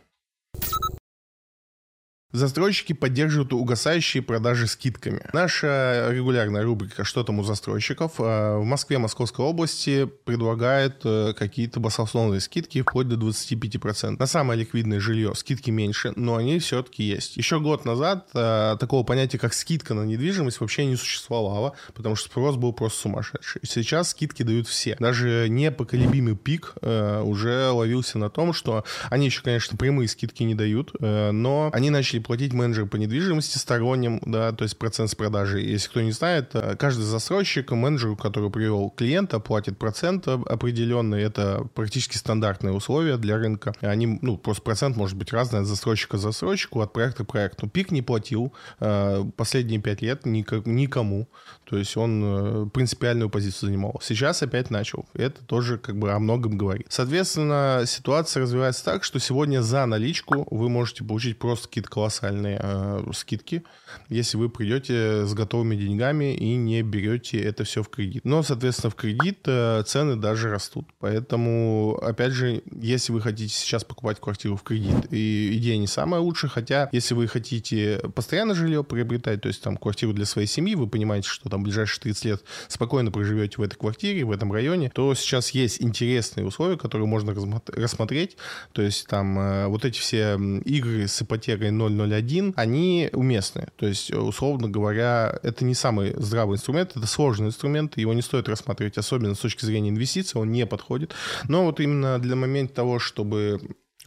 [2.33, 5.21] Застройщики поддерживают угасающие продажи скидками.
[5.33, 11.81] Наша регулярная рубрика «Что там у застройщиков?» э, в Москве, Московской области предлагает э, какие-то
[11.81, 14.16] баснословные скидки вплоть до 25%.
[14.16, 17.37] На самое ликвидное жилье скидки меньше, но они все-таки есть.
[17.37, 22.29] Еще год назад э, такого понятия, как скидка на недвижимость, вообще не существовало, потому что
[22.29, 23.62] спрос был просто сумасшедший.
[23.64, 24.95] Сейчас скидки дают все.
[25.01, 30.95] Даже непоколебимый пик уже ловился на том, что они еще, конечно, прямые скидки не дают,
[31.01, 35.61] но они начали платить менеджеру по недвижимости сторонним, да, то есть процент с продажи.
[35.61, 41.22] Если кто не знает, э, каждый застройщик менеджеру, который привел клиента, платит процент определенный.
[41.22, 43.74] Это практически стандартные условия для рынка.
[43.80, 47.68] Они, ну, просто процент может быть разный от застройщика к застройщику, от проекта к проекту.
[47.68, 51.28] Пик не платил э, последние пять лет никому.
[51.70, 54.00] То есть он э, принципиальную позицию занимал.
[54.02, 55.06] Сейчас опять начал.
[55.14, 56.88] Это тоже как бы о многом говорит.
[56.88, 63.04] Соответственно, ситуация развивается так, что сегодня за наличку вы можете получить просто какие-то колоссальные э,
[63.14, 63.62] скидки,
[64.09, 68.24] если вы придете с готовыми деньгами и не берете это все в кредит.
[68.24, 70.88] Но, соответственно, в кредит э, цены даже растут.
[70.98, 76.20] Поэтому, опять же, если вы хотите сейчас покупать квартиру в кредит, и идея не самая
[76.20, 80.74] лучшая, хотя если вы хотите постоянно жилье приобретать, то есть там квартиру для своей семьи,
[80.74, 84.90] вы понимаете, что там ближайшие 30 лет спокойно проживете в этой квартире, в этом районе,
[84.90, 87.35] то сейчас есть интересные условия, которые можно
[87.68, 88.37] рассмотреть.
[88.73, 93.68] То есть там э, вот эти все игры с ипотекой 001, они уместны.
[93.77, 98.49] То есть, условно говоря, это не самый здравый инструмент, это сложный инструмент, его не стоит
[98.49, 101.14] рассматривать, особенно с точки зрения инвестиций, он не подходит.
[101.49, 103.61] Но вот именно для момента того, чтобы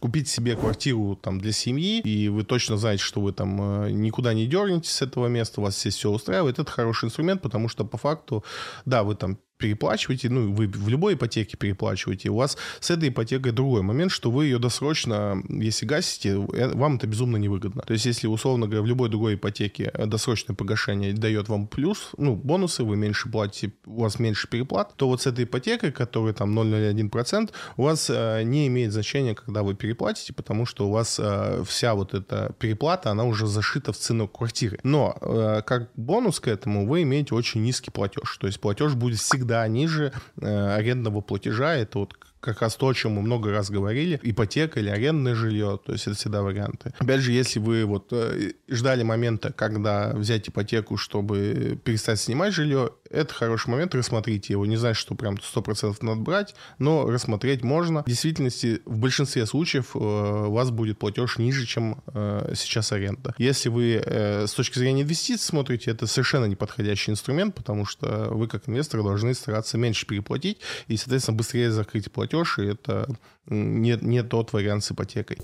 [0.04, 4.34] купить себе квартиру там для семьи, и вы точно знаете, что вы там э, никуда
[4.34, 7.96] не дернетесь с этого места, вас здесь все устраивает, это хороший инструмент, потому что по
[7.96, 8.44] факту,
[8.84, 13.52] да, вы там переплачиваете, ну, вы в любой ипотеке переплачиваете, у вас с этой ипотекой
[13.52, 17.82] другой момент, что вы ее досрочно, если гасите, э, вам это безумно невыгодно.
[17.86, 22.10] То есть, если, условно говоря, в любой другой ипотеке э, досрочное погашение дает вам плюс,
[22.18, 26.34] ну, бонусы, вы меньше платите, у вас меньше переплат, то вот с этой ипотекой, которая
[26.34, 31.18] там 0,01%, у вас э, не имеет значения, когда вы переплатите, потому что у вас
[31.18, 34.78] э, вся вот эта переплата, она уже зашита в цену квартиры.
[34.82, 39.20] Но э, как бонус к этому вы имеете очень низкий платеж, то есть платеж будет
[39.20, 41.74] всегда всегда ниже э, арендного платежа.
[41.74, 45.80] Это вот как раз то, о чем мы много раз говорили, ипотека или арендное жилье,
[45.82, 46.92] то есть это всегда варианты.
[46.98, 52.90] Опять же, если вы вот э, ждали момента, когда взять ипотеку, чтобы перестать снимать жилье,
[53.10, 54.66] это хороший момент, рассмотрите его.
[54.66, 58.02] Не значит, что прям 100% надо брать, но рассмотреть можно.
[58.02, 63.34] В действительности, в большинстве случаев э, у вас будет платеж ниже, чем э, сейчас аренда.
[63.38, 68.68] Если вы с точки зрения инвестиций смотрите, это совершенно неподходящий инструмент, потому что вы как
[68.68, 73.08] инвестор должны стараться меньше переплатить и, соответственно, быстрее закрыть платеж, и это
[73.46, 75.38] не, не тот вариант с ипотекой.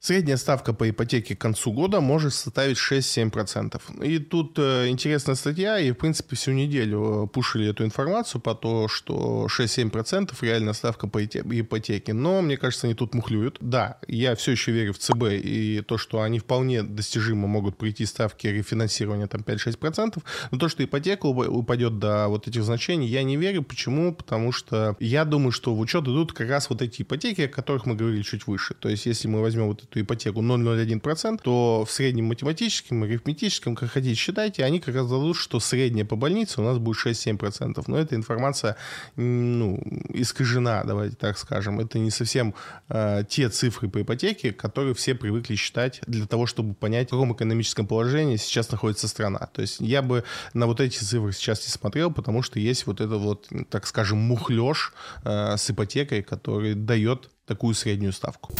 [0.00, 4.04] Средняя ставка по ипотеке к концу года может составить 6-7%.
[4.04, 8.54] И тут э, интересная статья, и в принципе всю неделю э, пушили эту информацию по
[8.54, 12.12] то, что 6-7% реальная ставка по ипотеке.
[12.12, 13.56] Но мне кажется, они тут мухлюют.
[13.60, 18.06] Да, я все еще верю в ЦБ и то, что они вполне достижимо могут прийти
[18.06, 20.22] ставки рефинансирования там 5-6%.
[20.52, 23.64] Но то, что ипотека упадет до вот этих значений, я не верю.
[23.64, 24.14] Почему?
[24.14, 27.84] Потому что я думаю, что в учет идут как раз вот эти ипотеки, о которых
[27.84, 28.74] мы говорили чуть выше.
[28.74, 33.90] То есть если мы возьмем вот эту ипотеку 0,01%, то в среднем математическом, арифметическом, как
[33.90, 37.82] хотите считайте, они как раз дадут, что средняя по больнице у нас будет 6-7%.
[37.86, 38.76] Но эта информация
[39.16, 39.80] ну,
[40.12, 41.80] искажена, давайте так скажем.
[41.80, 42.54] Это не совсем
[42.88, 47.32] э, те цифры по ипотеке, которые все привыкли считать для того, чтобы понять, в каком
[47.32, 49.48] экономическом положении сейчас находится страна.
[49.52, 50.24] То есть я бы
[50.54, 54.18] на вот эти цифры сейчас не смотрел, потому что есть вот это вот, так скажем,
[54.18, 54.92] мухлёж
[55.24, 58.52] э, с ипотекой, который дает такую среднюю ставку.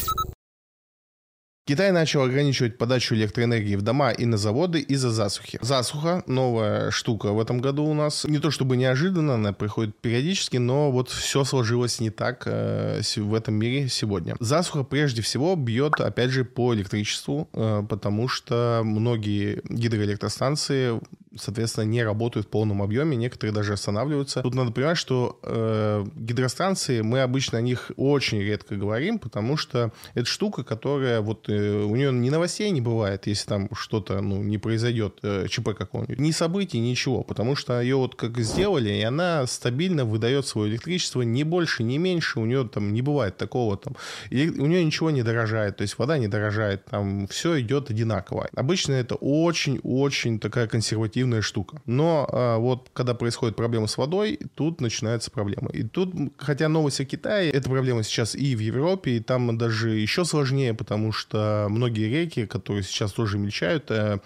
[1.69, 5.59] Китай начал ограничивать подачу электроэнергии в дома и на заводы из-за засухи.
[5.61, 8.25] Засуха— новая штука в этом году у нас.
[8.25, 13.35] Не то чтобы неожиданно, она приходит периодически, но вот все сложилось не так э, в
[13.35, 14.35] этом мире сегодня.
[14.41, 20.99] Засуха прежде всего бьет, опять же, по электричеству, э, потому что многие гидроэлектростанции
[21.37, 24.43] соответственно, не работают в полном объеме, некоторые даже останавливаются.
[24.43, 29.93] Тут надо понимать, что э, гидростанции, мы обычно о них очень редко говорим, потому что
[30.15, 34.43] это штука, которая вот э, у нее ни новостей не бывает, если там что-то ну,
[34.43, 39.03] не произойдет, э, ЧП какого-нибудь, ни событий, ничего, потому что ее вот как сделали, и
[39.03, 43.77] она стабильно выдает свое электричество, не больше, не меньше, у нее там не бывает такого
[43.77, 43.97] там,
[44.31, 48.49] и у нее ничего не дорожает, то есть вода не дорожает, там все идет одинаково.
[48.55, 51.81] Обычно это очень-очень такая консервативная эффективная штука.
[51.87, 55.71] Но а, вот когда происходит проблема с водой, тут начинается проблема.
[55.71, 59.91] И тут, хотя новость о Китае, эта проблема сейчас и в Европе, и там даже
[59.91, 64.19] еще сложнее, потому что многие реки, которые сейчас тоже мельчают, э,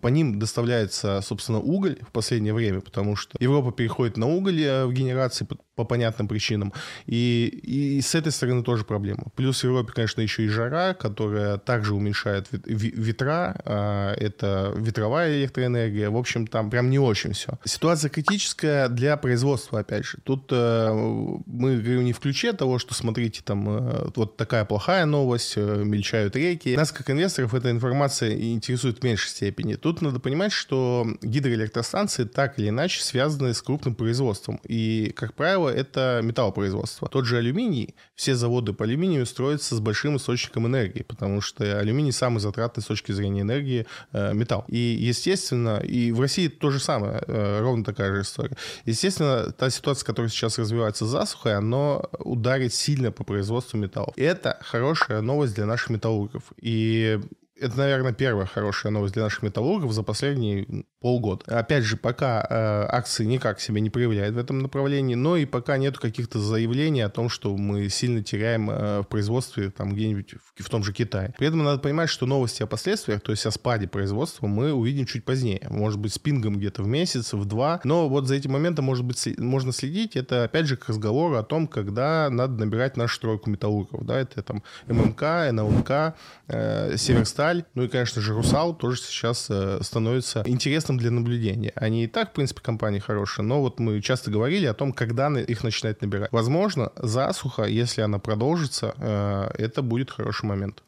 [0.00, 4.86] по ним доставляется, собственно, уголь в последнее время, потому что Европа переходит на уголь э,
[4.86, 6.72] в генерации по, по понятным причинам.
[7.06, 9.24] И, и с этой стороны тоже проблема.
[9.34, 13.60] Плюс в Европе, конечно, еще и жара, которая также уменьшает ветра.
[13.64, 16.10] А, это ветровая электроэнергия.
[16.10, 17.58] В общем, там прям не очень все.
[17.64, 20.18] Ситуация критическая для производства, опять же.
[20.24, 20.90] Тут э,
[21.46, 26.76] мы говорим не в ключе того, что, смотрите, там вот такая плохая новость, мельчают реки.
[26.76, 29.74] Нас, как инвесторов, эта информация интересует в меньшей степени степени.
[29.74, 34.60] Тут надо понимать, что гидроэлектростанции так или иначе связаны с крупным производством.
[34.64, 37.08] И, как правило, это металлопроизводство.
[37.08, 42.12] Тот же алюминий, все заводы по алюминию строятся с большим источником энергии, потому что алюминий
[42.12, 44.64] самый затратный с точки зрения энергии э, металл.
[44.68, 48.56] И, естественно, и в России то же самое, э, ровно такая же история.
[48.84, 54.14] Естественно, та ситуация, которая сейчас развивается с засухой, она ударит сильно по производству металлов.
[54.16, 56.42] Это хорошая новость для наших металлургов.
[56.60, 57.20] И
[57.58, 61.44] это, наверное, первая хорошая новость для наших металлургов за последние полгода.
[61.46, 65.76] Опять же, пока э, акции никак себя не проявляют в этом направлении, но и пока
[65.76, 70.64] нет каких-то заявлений о том, что мы сильно теряем э, в производстве там где-нибудь в,
[70.64, 71.32] в том же Китае.
[71.38, 75.06] При этом надо понимать, что новости о последствиях, то есть о спаде производства, мы увидим
[75.06, 75.64] чуть позднее.
[75.70, 77.80] Может быть, с пингом где-то в месяц, в два.
[77.84, 80.16] Но вот за этим моментом, может быть, можно следить.
[80.16, 84.04] Это, опять же, к разговору о том, когда надо набирать нашу стройку металлургов.
[84.04, 86.16] Да, это там ММК, НЛМК,
[86.48, 91.72] э, Северсталь, ну и, конечно же, Русал тоже сейчас э, становится интересным объектом для наблюдения.
[91.76, 95.28] Они и так, в принципе, компании хорошие, но вот мы часто говорили о том, когда
[95.40, 96.32] их начинать набирать.
[96.32, 100.82] Возможно, засуха, если она продолжится, э, это будет хороший момент.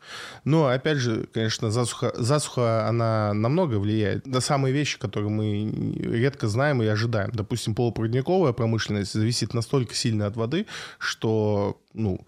[0.45, 5.71] Но, опять же, конечно, засуха, засуха она намного влияет на самые вещи, которые мы
[6.19, 7.31] редко знаем и ожидаем.
[7.33, 10.67] Допустим, полупроводниковая промышленность зависит настолько сильно от воды,
[10.99, 12.21] что ну,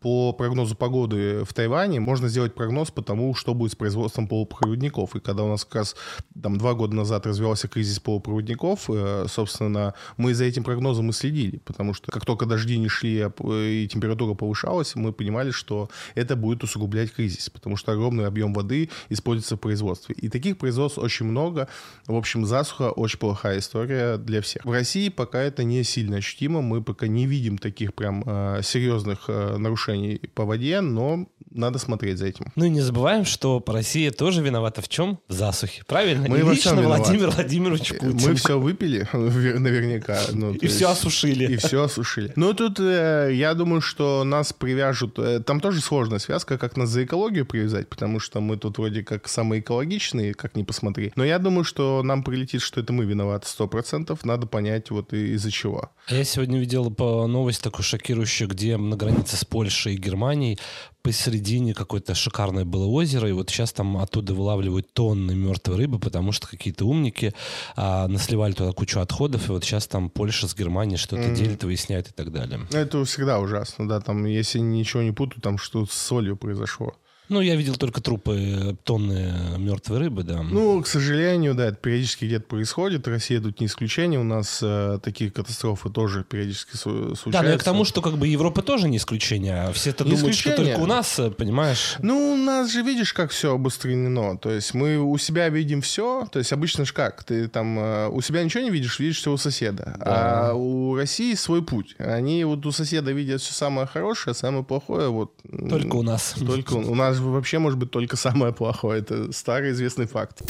[0.00, 5.14] по прогнозу погоды в Тайване можно сделать прогноз по тому, что будет с производством полупроводников.
[5.14, 5.96] И когда у нас как раз
[6.42, 11.58] там два года назад развивался кризис полупроводников, э, собственно, мы за этим прогнозом и следили,
[11.58, 13.30] потому что как только дожди не шли а
[13.62, 18.88] и температура повышалась, мы понимали, что это будет усугублять кризис, потому что огромный объем воды
[19.10, 20.14] используется в производстве.
[20.14, 21.68] И таких производств очень много.
[22.06, 24.64] В общем, засуха очень плохая история для всех.
[24.64, 29.24] В России пока это не сильно ощутимо, мы пока не видим таких прям э, серьезных
[29.28, 32.46] э, нарушений нарушений по воде, но надо смотреть за этим.
[32.54, 35.18] Ну и не забываем, что Россия тоже виновата в чем?
[35.28, 35.82] В засухе.
[35.86, 36.28] Правильно?
[36.28, 38.20] Мы и лично Владимир Владимирович Путин.
[38.28, 40.18] Мы все выпили, наверняка.
[40.32, 41.52] Ну, и все есть, осушили.
[41.52, 42.32] И все осушили.
[42.36, 45.18] Ну тут э, я думаю, что нас привяжут...
[45.18, 49.02] Э, там тоже сложная связка, как нас за экологию привязать, потому что мы тут вроде
[49.02, 51.12] как самые экологичные, как ни посмотри.
[51.16, 54.24] Но я думаю, что нам прилетит, что это мы виноваты сто процентов.
[54.24, 55.90] Надо понять вот из-за чего.
[56.08, 60.58] Я сегодня видел по новости такую шокирующую, где на границе с Польшей Польшей и Германией
[61.02, 66.32] посередине какое-то шикарное было озеро, и вот сейчас там оттуда вылавливают тонны мертвой рыбы, потому
[66.32, 67.32] что какие-то умники
[67.76, 71.34] а, насливали туда кучу отходов, и вот сейчас там Польша с Германией что-то mm.
[71.34, 72.60] делит, выясняет и так далее.
[72.70, 76.94] Это всегда ужасно, да, там, если ничего не путаю, там что с солью произошло.
[77.30, 80.42] Ну, я видел только трупы э, тонны мертвой рыбы, да.
[80.42, 83.06] Ну, к сожалению, да, это периодически где-то происходит.
[83.06, 84.18] Россия тут не исключение.
[84.18, 87.30] У нас э, такие катастрофы тоже периодически случаются.
[87.30, 89.62] Да, но я к тому, что как бы Европа тоже не исключение.
[89.62, 90.54] А все это думают, исключение.
[90.54, 91.98] что только у нас, э, понимаешь?
[92.02, 94.36] Ну, у нас же видишь, как все обострено.
[94.36, 96.26] То есть мы у себя видим все.
[96.32, 97.22] То есть обычно же как?
[97.22, 99.94] Ты там э, у себя ничего не видишь, видишь все у соседа.
[99.98, 100.50] Да.
[100.50, 101.94] А у России свой путь.
[101.98, 105.32] Они вот у соседа видят все самое хорошее, самое плохое вот...
[105.68, 106.34] Только у нас.
[106.36, 109.00] Только у нас вообще может быть только самое плохое.
[109.00, 110.42] Это старый известный факт.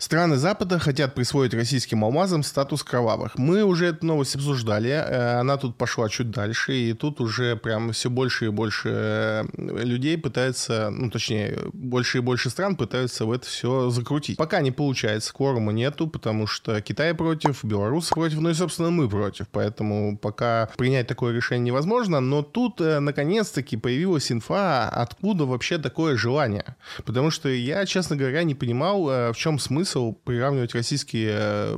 [0.00, 3.36] Страны Запада хотят присвоить российским алмазам статус кровавых.
[3.36, 7.92] Мы уже эту новость обсуждали, э, она тут пошла чуть дальше, и тут уже прям
[7.92, 13.30] все больше и больше э, людей пытаются, ну точнее, больше и больше стран пытаются в
[13.30, 14.38] это все закрутить.
[14.38, 19.06] Пока не получается, кворума нету, потому что Китай против, Беларусь против, ну и, собственно, мы
[19.06, 25.76] против, поэтому пока принять такое решение невозможно, но тут э, наконец-таки появилась инфа, откуда вообще
[25.76, 26.74] такое желание.
[27.04, 31.76] Потому что я, честно говоря, не понимал, в чем смысл смысл приравнивать российские э,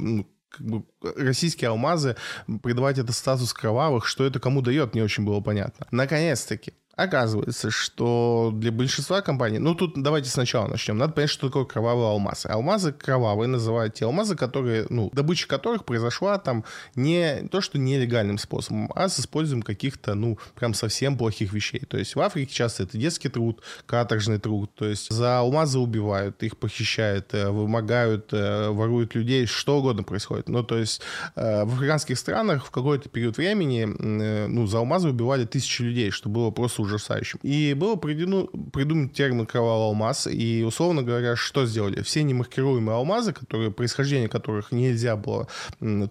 [0.50, 0.84] как бы
[1.16, 2.16] российские алмазы,
[2.62, 5.86] придавать это статус кровавых, что это кому дает, не очень было понятно.
[5.90, 9.58] Наконец-таки, Оказывается, что для большинства компаний...
[9.58, 10.98] Ну, тут давайте сначала начнем.
[10.98, 12.48] Надо понять, что такое кровавые алмазы.
[12.48, 18.36] Алмазы кровавые называют те алмазы, которые, ну, добыча которых произошла там не то, что нелегальным
[18.36, 21.80] способом, а с использованием каких-то, ну, прям совсем плохих вещей.
[21.80, 24.70] То есть в Африке часто это детский труд, каторжный труд.
[24.74, 30.50] То есть за алмазы убивают, их похищают, э, вымогают, э, воруют людей, что угодно происходит.
[30.50, 31.00] Ну, то есть
[31.36, 36.28] э, в африканских странах в какой-то период времени, ну, за алмазы убивали тысячи людей, что
[36.28, 37.38] было просто ужасающим.
[37.42, 42.02] И было придуман, придуман термин кровавый алмаз, и, условно говоря, что сделали?
[42.02, 45.48] Все немаркируемые алмазы, которые, происхождение которых нельзя было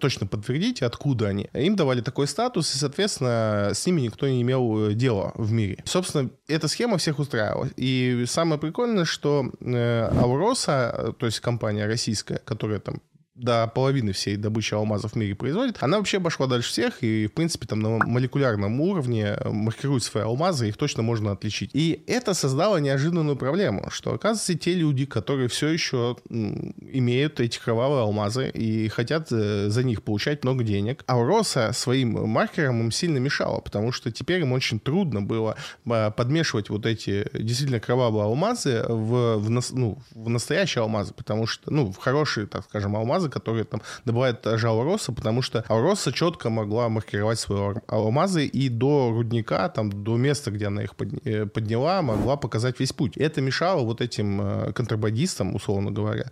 [0.00, 4.90] точно подтвердить, откуда они, им давали такой статус, и, соответственно, с ними никто не имел
[4.90, 5.82] э, дела в мире.
[5.84, 7.68] Собственно, эта схема всех устраивала.
[7.76, 13.00] И самое прикольное, что э, Ауроса, то есть компания российская, которая там
[13.34, 17.32] до половины всей добычи алмазов в мире производит, она вообще обошла дальше всех и, в
[17.32, 21.70] принципе, там на молекулярном уровне э, маркирует свои алмазы, их точно можно отличить.
[21.72, 28.02] И это создало неожиданную проблему, что, оказывается, те люди, которые все еще имеют эти кровавые
[28.02, 33.60] алмазы и хотят э, за них получать много денег, Ауроса своим маркером им сильно мешала,
[33.60, 39.38] потому что теперь им очень трудно было э, подмешивать вот эти действительно кровавые алмазы в,
[39.38, 43.82] в, ну, в настоящие алмазы, потому что, ну, в хорошие, так скажем, алмазы, которые там
[44.04, 49.90] добывает даже Ауроса, потому что Ауроса четко могла маркировать свои алмазы и до рудника, там,
[49.90, 50.90] до места, где она их
[51.24, 53.16] э, подняла, могла показать весь путь.
[53.16, 56.30] Это мешало вот этим э, контрабандистам, условно говоря,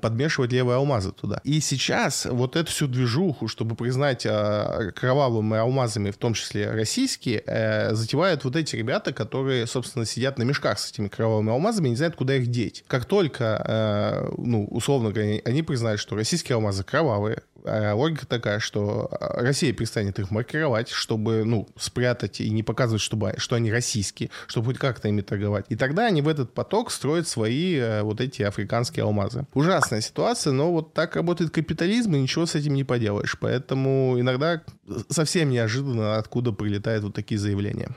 [0.00, 1.40] подмешивать левые алмазы туда.
[1.44, 7.42] И сейчас вот эту всю движуху, чтобы признать а, кровавыми алмазами, в том числе российские,
[7.46, 11.90] э, затевают вот эти ребята, которые, собственно, сидят на мешках с этими кровавыми алмазами и
[11.90, 12.84] не знают, куда их деть.
[12.86, 17.42] Как только, ну, условно говоря, они признают, что российские алмазы кровавые.
[17.64, 23.02] А логика такая, что а, Россия перестанет их маркировать, чтобы, ну, спрятать и не показывать,
[23.02, 25.66] чтобы, что они российские, чтобы хоть как-то ими торговать.
[25.68, 29.46] И тогда они в этот поток строят свои э, вот эти африканские алмазы.
[29.54, 33.36] Ужасная ситуация, но вот так работает капитализм, и ничего с этим не поделаешь.
[33.38, 34.62] Поэтому иногда
[35.08, 37.90] совсем неожиданно, откуда прилетают вот такие заявления.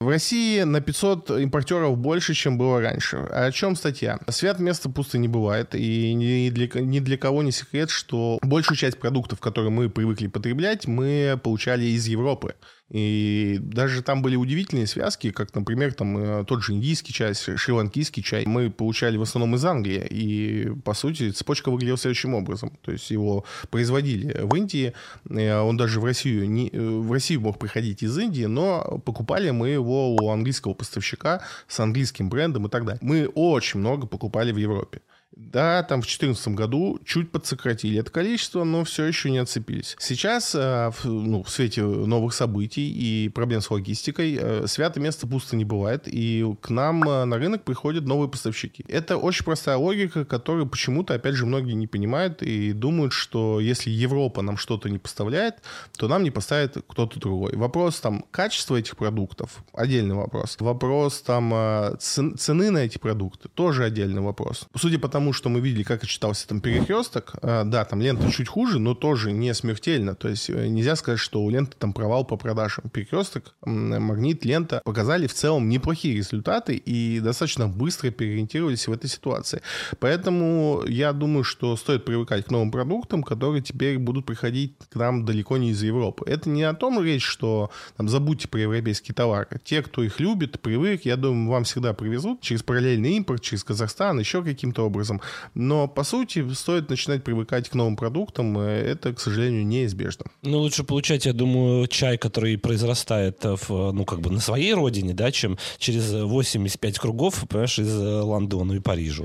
[0.00, 3.16] В России на 500 импортеров больше, чем было раньше.
[3.16, 4.18] О чем статья?
[4.28, 8.76] Свят места пусто не бывает, и ни для, ни для кого не секрет, что большую
[8.76, 12.54] часть продуктов, которые мы привыкли потреблять, мы получали из Европы.
[12.90, 18.22] И даже там были удивительные связки, как, например, там э, тот же индийский чай, шри-ланкийский
[18.22, 20.06] чай мы получали в основном из Англии.
[20.10, 22.76] И, по сути, цепочка выглядела следующим образом.
[22.82, 24.92] То есть его производили в Индии,
[25.30, 29.50] э, он даже в Россию, не, э, в Россию мог приходить из Индии, но покупали
[29.50, 33.00] мы его у английского поставщика с английским брендом и так далее.
[33.02, 35.00] Мы очень много покупали в Европе.
[35.36, 39.96] Да, там в 2014 году чуть подсократили это количество, но все еще не отцепились.
[39.98, 45.56] Сейчас, э, ну, в свете новых событий и проблем с логистикой, э, святое место пусто
[45.56, 48.84] не бывает, и к нам э, на рынок приходят новые поставщики.
[48.88, 53.90] Это очень простая логика, которую почему-то, опять же, многие не понимают и думают, что если
[53.90, 55.56] Европа нам что-то не поставляет,
[55.96, 57.56] то нам не поставит кто-то другой.
[57.56, 60.56] Вопрос там качества этих продуктов, отдельный вопрос.
[60.60, 64.68] Вопрос там цены на эти продукты, тоже отдельный вопрос.
[64.76, 68.30] Судя по тому, тому, что мы видели, как отчитался там перекресток, э, да, там лента
[68.30, 70.14] чуть хуже, но тоже не смертельно.
[70.14, 72.90] То есть э, нельзя сказать, что у ленты там провал по продажам.
[72.90, 79.62] Перекресток, магнит, лента показали в целом неплохие результаты и достаточно быстро переориентировались в этой ситуации.
[79.98, 85.24] Поэтому я думаю, что стоит привыкать к новым продуктам, которые теперь будут приходить к нам
[85.24, 86.24] далеко не из Европы.
[86.26, 89.48] Это не о том речь, что там, забудьте про европейские товары.
[89.64, 94.18] Те, кто их любит, привык, я думаю, вам всегда привезут через параллельный импорт, через Казахстан,
[94.18, 95.13] еще каким-то образом.
[95.54, 98.58] Но, по сути, стоит начинать привыкать к новым продуктам.
[98.58, 100.26] Это, к сожалению, неизбежно.
[100.42, 105.14] Ну, лучше получать, я думаю, чай, который произрастает в, ну, как бы на своей родине,
[105.14, 109.24] да, чем через 85 кругов, понимаешь, из Лондона и Парижа.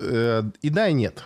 [0.00, 1.22] Э, и да, и нет.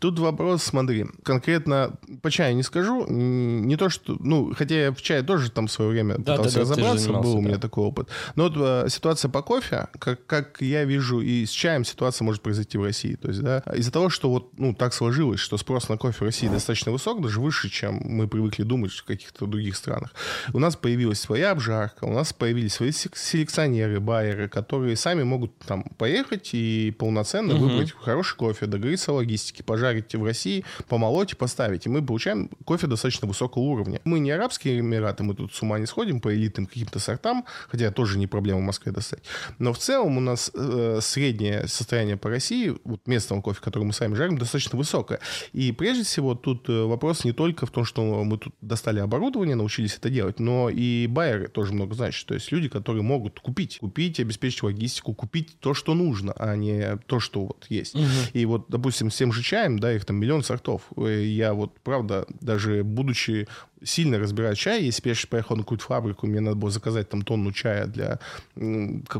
[0.00, 5.02] Тут вопрос, смотри, конкретно по чаю не скажу, не то что, ну, хотя я в
[5.02, 7.60] чае тоже там в свое время да, пытался да, да, разобраться, был у меня да.
[7.60, 8.08] такой опыт.
[8.36, 12.42] Но вот э, ситуация по кофе, как, как я вижу, и с чаем ситуация может
[12.42, 13.16] произойти в России.
[13.16, 16.22] То есть, да, из-за того, что вот, ну, так сложилось, что спрос на кофе в
[16.22, 20.14] России достаточно высок, даже выше, чем мы привыкли думать в каких-то других странах.
[20.52, 25.82] У нас появилась своя обжарка, у нас появились свои селекционеры, байеры, которые сами могут там
[25.98, 27.64] поехать и полноценно угу.
[27.64, 31.86] выбрать хороший кофе, договориться о логистике, пожарить пожарить в России, помолоть и поставить.
[31.86, 34.00] И мы получаем кофе достаточно высокого уровня.
[34.04, 37.90] Мы не Арабские Эмираты, мы тут с ума не сходим по элитным каким-то сортам, хотя
[37.90, 39.22] тоже не проблема в Москве достать.
[39.58, 43.92] Но в целом у нас э, среднее состояние по России, вот местного кофе, который мы
[43.92, 45.20] сами жарим, достаточно высокое.
[45.52, 49.56] И прежде всего тут э, вопрос не только в том, что мы тут достали оборудование,
[49.56, 52.26] научились это делать, но и байеры тоже много значит.
[52.26, 56.96] То есть люди, которые могут купить, купить, обеспечить логистику, купить то, что нужно, а не
[57.06, 57.94] то, что вот есть.
[57.94, 58.04] Угу.
[58.34, 60.82] И вот, допустим, с тем же чаем, да, их там миллион сортов.
[60.96, 63.48] Э, я вот, правда, даже будучи
[63.82, 67.08] сильно разбирать чай, если бы я сейчас поехал на какую-то фабрику, мне надо было заказать
[67.08, 68.18] там тонну чая для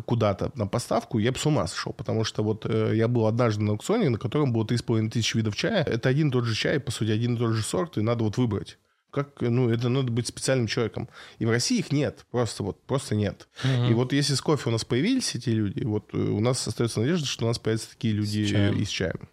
[0.05, 3.63] куда-то на поставку, я бы с ума сошел, потому что вот э, я был однажды
[3.63, 5.85] на аукционе, на котором было 3,5 тысячи видов чая.
[5.85, 8.25] Это один и тот же чай, по сути, один и тот же сорт, и надо
[8.25, 8.79] вот выбрать.
[9.11, 11.09] Как, ну, это надо быть специальным человеком.
[11.39, 12.27] И в России их нет.
[12.31, 13.49] Просто вот, просто нет.
[13.65, 13.91] Угу.
[13.91, 17.01] И вот если с кофе у нас появились эти люди, вот э, у нас остается
[17.01, 18.77] надежда, что у нас появятся такие люди с чаем.
[18.77, 19.29] и с чаем.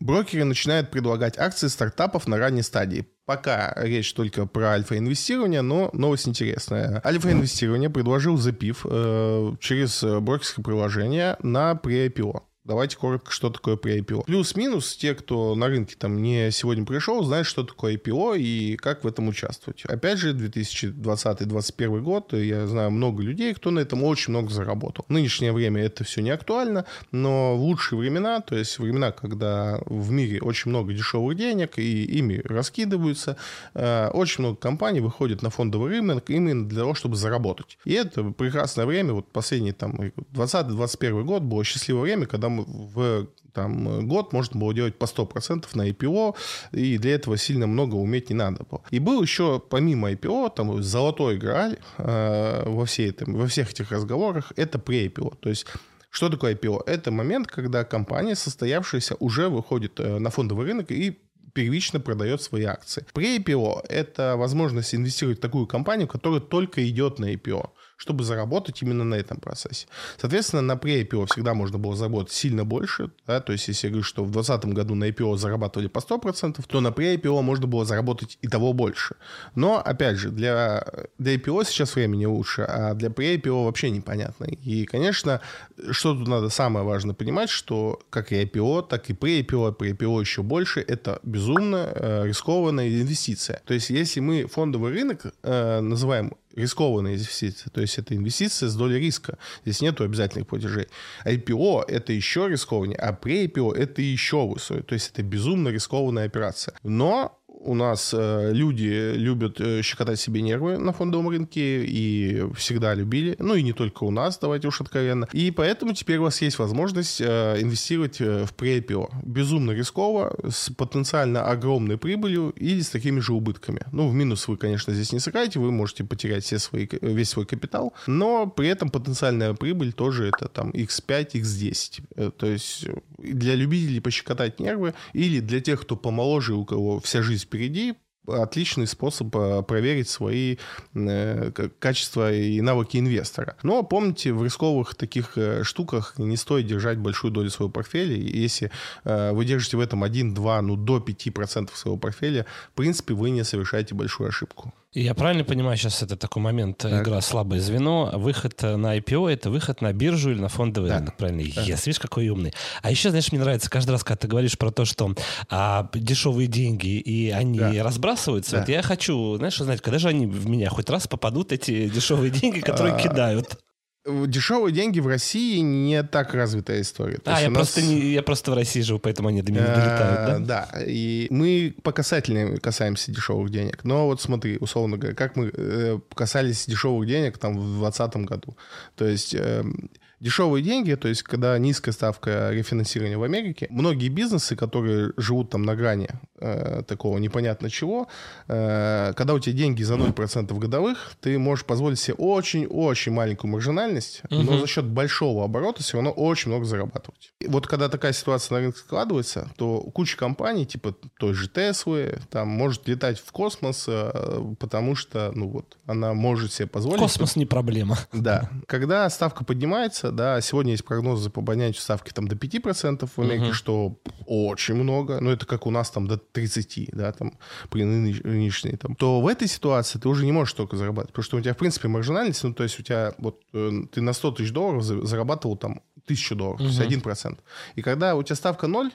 [0.00, 3.06] Брокеры начинают предлагать акции стартапов на ранней стадии.
[3.26, 7.02] Пока речь только про альфа-инвестирование, но новость интересная.
[7.04, 12.42] Альфа-инвестирование предложил запив э, через брокерское приложение на pre-IPO.
[12.70, 14.26] Давайте коротко, что такое при IPO.
[14.26, 19.02] Плюс-минус, те, кто на рынке там не сегодня пришел, знают, что такое IPO и как
[19.02, 19.84] в этом участвовать.
[19.86, 25.04] Опять же, 2020-2021 год, я знаю много людей, кто на этом очень много заработал.
[25.08, 29.80] В нынешнее время это все не актуально, но в лучшие времена, то есть времена, когда
[29.86, 33.36] в мире очень много дешевых денег и ими раскидываются,
[33.74, 37.78] э, очень много компаний выходит на фондовый рынок именно для того, чтобы заработать.
[37.84, 43.26] И это прекрасное время, вот последний там 20-21 год было счастливое время, когда мы в
[43.52, 46.36] там, год можно было делать по 100% на IPO,
[46.72, 48.82] и для этого сильно много уметь не надо было.
[48.90, 53.90] И был еще, помимо IPO, там, золотой грааль э, во, всей этом, во всех этих
[53.90, 55.36] разговорах, это pre-IPO.
[55.40, 55.66] То есть
[56.10, 56.82] что такое IPO?
[56.86, 61.18] Это момент, когда компания, состоявшаяся, уже выходит э, на фондовый рынок и
[61.52, 63.04] первично продает свои акции.
[63.14, 67.70] Pre-IPO– это возможность инвестировать в такую компанию, которая только идет на IPO
[68.00, 69.86] чтобы заработать именно на этом процессе.
[70.18, 73.10] Соответственно, на pre-IPO всегда можно было заработать сильно больше.
[73.26, 73.40] Да?
[73.40, 76.80] То есть, если я говорю, что в 2020 году на IPO зарабатывали по 100%, то
[76.80, 79.16] на pre-IPO можно было заработать и того больше.
[79.54, 80.82] Но, опять же, для,
[81.18, 84.44] для IPO сейчас времени лучше, а для pre-IPO вообще непонятно.
[84.44, 85.42] И, конечно,
[85.90, 90.42] что тут надо самое важное понимать, что как и IPO, так и pre-IPO, pre-IPO еще
[90.42, 93.60] больше, это безумно э, рискованная инвестиция.
[93.66, 97.70] То есть, если мы фондовый рынок э, называем рискованные инвестиции.
[97.72, 99.38] То есть это инвестиции с долей риска.
[99.64, 100.88] Здесь нету обязательных платежей.
[101.24, 104.82] IPO это еще рискованнее, а pre-IPO это еще высокое.
[104.82, 106.74] То есть это безумно рискованная операция.
[106.82, 112.94] Но у нас э, люди любят э, щекотать себе нервы на фондовом рынке и всегда
[112.94, 113.36] любили.
[113.38, 115.28] Ну и не только у нас, давайте уж откровенно.
[115.32, 119.10] И поэтому теперь у вас есть возможность э, инвестировать в pre-IPO.
[119.22, 123.82] Безумно рисково, с потенциально огромной прибылью или с такими же убытками.
[123.92, 127.44] Ну, в минус вы, конечно, здесь не сыграете, вы можете потерять все свои, весь свой
[127.44, 132.02] капитал, но при этом потенциальная прибыль тоже это там x5, x10.
[132.16, 132.86] Э, то есть
[133.18, 137.96] для любителей пощекотать нервы или для тех, кто помоложе, у кого вся жизнь впереди,
[138.26, 140.56] отличный способ э, проверить свои
[140.94, 143.56] э, качества и навыки инвестора.
[143.62, 148.14] Но помните, в рисковых таких э, штуках не стоит держать большую долю своего портфеля.
[148.14, 148.70] Если
[149.04, 153.44] вы держите в этом 1, 2, ну до 5% своего портфеля, в принципе, вы не
[153.44, 154.72] совершаете большую ошибку.
[154.92, 157.02] Я правильно понимаю, сейчас это такой момент, так.
[157.02, 160.98] игра слабое звено, выход на IPO— это выход на биржу или на фондовый да.
[160.98, 161.44] рынок, правильно?
[161.54, 161.62] Да.
[161.62, 162.52] Yes, видишь, какой умный.
[162.82, 165.14] А еще, знаешь, мне нравится каждый раз, когда ты говоришь про то, что
[165.48, 167.84] а, дешевые деньги, и они да.
[167.84, 168.58] разбрасываются, да.
[168.60, 172.32] вот я хочу, знаешь, узнать, когда же они в меня хоть раз попадут, эти дешевые
[172.32, 173.60] деньги, которые а, кидают?
[174.06, 177.18] Дешевые деньги в России не так развитая история.
[177.18, 177.56] То а, я, нас...
[177.56, 180.68] просто не, я просто в России живу, поэтому они до меня не долетают, да?
[180.70, 183.84] Да, и мы по касательной касаемся дешевых денег.
[183.84, 188.56] Но вот смотри, условно говоря, как мы э, касались дешевых денег там в 2020 году.
[188.96, 189.90] То есть эм,
[190.20, 195.62] дешевые деньги, то есть когда низкая ставка рефинансирования в Америке, многие бизнесы, которые живут там
[195.62, 198.06] на грани э, такого непонятно чего,
[198.46, 204.22] э, когда у тебя деньги за 0% годовых, ты можешь позволить себе очень-очень маленькую маржинальность,
[204.30, 204.42] угу.
[204.42, 207.32] но за счет большого оборота все равно очень много зарабатывать.
[207.40, 212.18] И вот когда такая ситуация на рынке складывается, то куча компаний, типа той же Теслы,
[212.30, 217.00] там может летать в космос, э, потому что, ну вот, она может себе позволить...
[217.00, 217.96] Космос не проблема.
[218.12, 218.50] Да.
[218.66, 223.46] Когда ставка поднимается, да, сегодня есть прогнозы по поднятию ставки там до 5% в Америке,
[223.46, 223.52] угу.
[223.54, 227.38] что очень много, но это как у нас там до 30, да, там
[227.70, 231.36] при нынешней там, то в этой ситуации ты уже не можешь только зарабатывать, потому что
[231.36, 234.32] у тебя, в принципе, маржинальность, ну, то есть у тебя вот э, ты на 100
[234.32, 236.70] тысяч долларов зарабатывал там тысячу долларов, угу.
[236.70, 237.38] то есть 1%.
[237.76, 238.90] И когда у тебя ставка 0,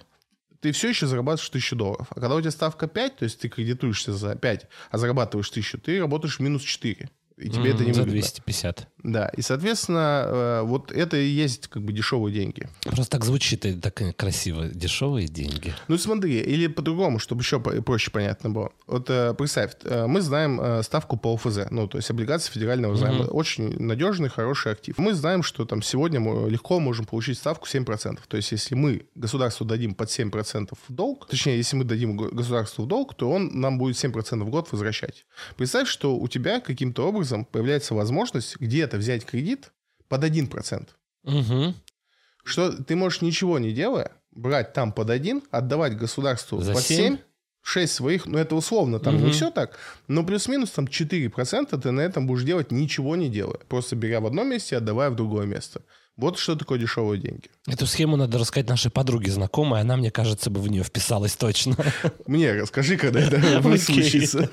[0.62, 2.08] ты все еще зарабатываешь 1000 долларов.
[2.10, 5.78] А когда у тебя ставка 5, то есть ты кредитуешься за 5, а зарабатываешь 1000,
[5.78, 7.10] ты работаешь минус 4.
[7.38, 8.88] И тебе mm, это не за 250.
[9.04, 12.70] Да, и, соответственно, э, вот это и есть как бы дешевые деньги.
[12.84, 14.66] Просто так звучит и так красиво.
[14.68, 15.74] Дешевые деньги.
[15.90, 18.72] Ну, смотри, или по-другому, чтобы еще проще понятно было.
[18.88, 23.26] Вот э, представь, э, мы знаем ставку по ОФЗ, ну, то есть облигации федерального займа.
[23.26, 23.32] Mm-hmm.
[23.32, 24.98] Очень надежный, хороший актив.
[24.98, 28.20] Мы знаем, что там сегодня мы легко можем получить ставку 7%.
[28.28, 32.86] То есть если мы государству дадим под 7% в долг, точнее, если мы дадим государству
[32.86, 35.26] в долг, то он нам будет 7% в год возвращать.
[35.58, 39.72] Представь, что у тебя каким-то образом образом появляется возможность где-то взять кредит
[40.08, 40.88] под 1%.
[41.24, 41.74] Угу.
[42.44, 46.98] Что ты можешь ничего не делая, брать там под 1, отдавать государству За под 7,
[46.98, 47.18] 7
[47.68, 49.26] 6 своих, ну это условно, там угу.
[49.26, 53.60] не все так, но плюс-минус там 4% ты на этом будешь делать ничего не делая,
[53.68, 55.82] просто беря в одном месте, отдавая в другое место.
[56.16, 57.50] Вот что такое дешевые деньги.
[57.68, 61.76] Эту схему надо рассказать нашей подруге знакомой, она, мне кажется, бы в нее вписалась точно.
[62.28, 63.42] Мне расскажи, когда это
[63.78, 64.50] случится.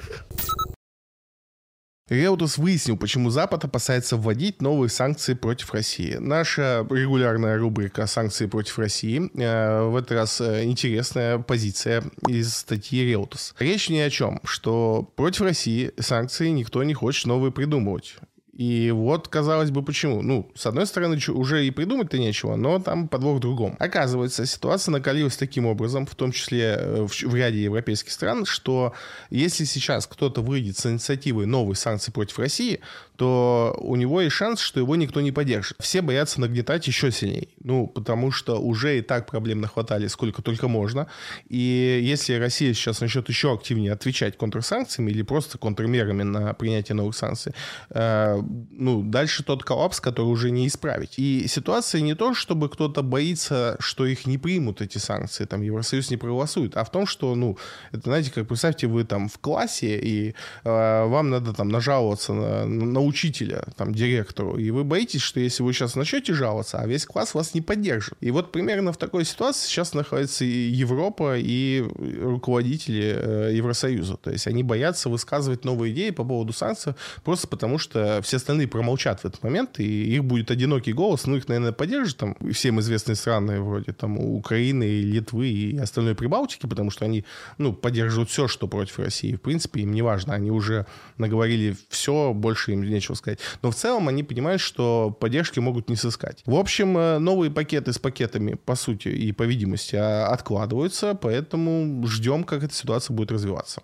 [2.13, 6.17] Реутус выяснил, почему Запад опасается вводить новые санкции против России.
[6.21, 9.31] Наша регулярная рубрика «Санкции против России».
[9.35, 13.55] Э, в этот раз э, интересная позиция из статьи Реутус.
[13.59, 18.17] Речь не о чем, что против России санкции никто не хочет новые придумывать.
[18.53, 20.21] И вот, казалось бы, почему.
[20.21, 23.77] Ну, с одной стороны, уже и придумать-то нечего, но там подвох в другом.
[23.79, 28.93] Оказывается, ситуация накалилась таким образом, в том числе э, в, в ряде европейских стран, что
[29.31, 32.81] если сейчас кто-то выйдет с инициативой новых санкций против России,
[33.23, 35.77] то у него есть шанс, что его никто не поддержит.
[35.79, 37.47] Все боятся нагнетать еще сильнее.
[37.63, 41.07] Ну, потому что уже и так проблем нахватали сколько только можно.
[41.49, 47.15] И если Россия сейчас начнет еще активнее отвечать контрсанкциями или просто контрмерами на принятие новых
[47.15, 47.53] санкций,
[47.91, 48.43] э,
[48.73, 51.17] ну, дальше тот коллапс, который уже не исправить.
[51.17, 56.11] И ситуация не то, чтобы кто-то боится, что их не примут, эти санкции, там, Евросоюз
[56.11, 57.57] не проголосует, а в том, что, ну,
[57.93, 62.67] это, знаете, как, представьте, вы там в классе, и э, вам надо там нажаловаться на,
[62.67, 67.05] на учителя, там, директору, и вы боитесь, что если вы сейчас начнете жаловаться, а весь
[67.05, 68.15] класс вас не поддержит.
[68.21, 71.85] И вот примерно в такой ситуации сейчас находится и Европа, и
[72.23, 74.17] руководители э, Евросоюза.
[74.17, 78.69] То есть они боятся высказывать новые идеи по поводу санкций, просто потому что все остальные
[78.69, 82.81] промолчат в этот момент, и их будет одинокий голос, ну, их, наверное, поддержат там всем
[82.81, 87.25] известные страны вроде там Украины, Литвы и остальной Прибалтики, потому что они,
[87.59, 89.35] ну, поддерживают все, что против России.
[89.35, 90.87] В принципе, им не важно, они уже
[91.19, 93.39] наговорили все, больше им нечего сказать.
[93.63, 96.43] Но в целом они понимают, что поддержки могут не сыскать.
[96.47, 102.07] В общем, э, новые пакеты с пакетами, по сути и по видимости, а, откладываются, поэтому
[102.07, 103.83] ждем, как эта ситуация будет развиваться.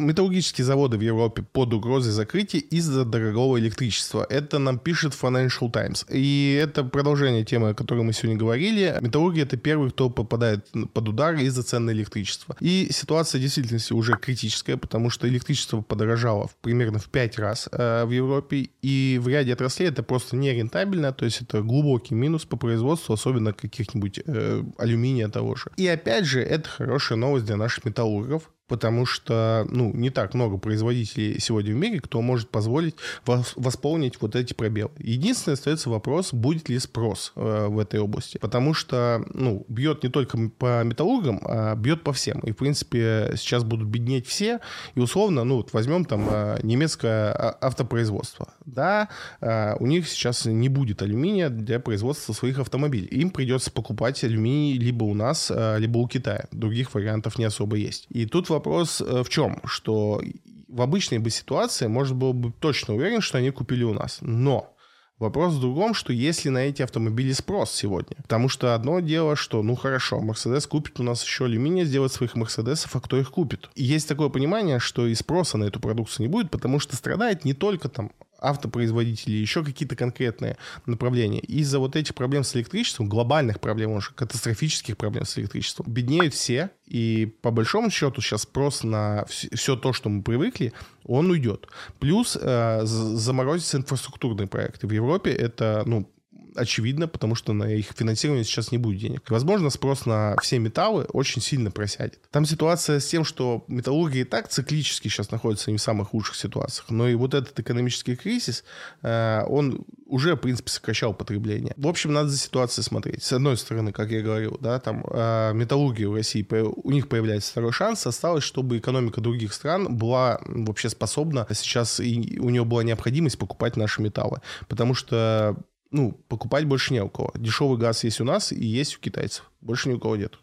[0.00, 4.26] Металлургические заводы в Европе под угрозой закрытия из-за дорогого электричества.
[4.28, 6.06] Это нам пишет Financial Times.
[6.08, 8.96] И это продолжение темы, о которой мы сегодня говорили.
[9.00, 12.56] Металлурги— это первый, кто попадает под удар из-за цен на электричество.
[12.60, 17.68] И ситуация в действительности уже критическая, потому что электричество подорожало в, примерно в 5 раз
[17.70, 18.70] э, в Европе.
[18.82, 23.52] И в ряде отраслей это просто нерентабельно, то есть это глубокий минус по производству, особенно
[23.52, 25.70] каких-нибудь э, алюминия того же.
[25.76, 30.56] И опять же, это хорошая новость для наших металлургов, потому что, ну, не так много
[30.56, 32.94] производителей сегодня в мире, кто может позволить
[33.26, 34.92] восполнить вот эти пробелы.
[34.98, 40.08] Единственный остается вопрос, будет ли спрос э, в этой области, потому что, ну, бьет не
[40.08, 42.38] только по металлургам, а бьет по всем.
[42.40, 44.60] И, в принципе, сейчас будут беднеть все,
[44.94, 48.54] и условно, ну, вот возьмем там э, немецкое а, автопроизводство.
[48.66, 49.08] Да,
[49.40, 53.06] э, у них сейчас не будет алюминия для производства своих автомобилей.
[53.06, 56.44] Им придется покупать алюминий либо у нас, э, либо у Китая.
[56.52, 58.06] Других вариантов не особо есть.
[58.10, 59.60] И тут вопрос вопрос э, в чем?
[59.64, 60.22] Что
[60.68, 64.18] в обычной бы ситуации можно было бы точно уверен, что они купили у нас.
[64.20, 64.76] Но
[65.20, 68.16] Вопрос в другом, что если на эти автомобили спрос сегодня.
[68.22, 72.36] Потому что одно дело, что, ну хорошо, Mercedes купит у нас еще алюминия, сделает своих
[72.36, 73.68] Мерседесов, а кто их купит?
[73.74, 77.44] И есть такое понимание, что и спроса на эту продукцию не будет, потому что страдает
[77.44, 81.40] не только там автопроизводители, еще какие-то конкретные направления.
[81.40, 86.70] Из-за вот этих проблем с электричеством, глобальных проблем, уже катастрофических проблем с электричеством, беднеют все,
[86.86, 90.72] и по большому счету сейчас спрос на все то, что мы привыкли,
[91.04, 91.68] он уйдет.
[91.98, 94.86] Плюс э, заморозятся инфраструктурные проекты.
[94.86, 96.08] В Европе это, ну,
[96.54, 99.22] очевидно, потому что на их финансирование сейчас не будет денег.
[99.30, 102.20] Возможно, спрос на все металлы очень сильно просядет.
[102.30, 106.36] Там ситуация с тем, что металлургия и так циклически сейчас находится не в самых лучших
[106.36, 108.64] ситуациях, но и вот этот экономический кризис,
[109.02, 111.74] э, он уже, в принципе, сокращал потребление.
[111.76, 113.22] В общем, надо за ситуацией смотреть.
[113.22, 117.50] С одной стороны, как я говорил, да, там э, металлургия в России, у них появляется
[117.52, 118.06] второй шанс.
[118.06, 123.76] Осталось, чтобы экономика других стран была вообще способна сейчас, и у нее была необходимость покупать
[123.76, 124.40] наши металлы.
[124.68, 125.56] Потому что
[125.90, 127.32] ну, покупать больше не у кого.
[127.36, 129.50] Дешевый газ есть у нас и есть у китайцев.
[129.60, 130.38] Больше ни у кого нет.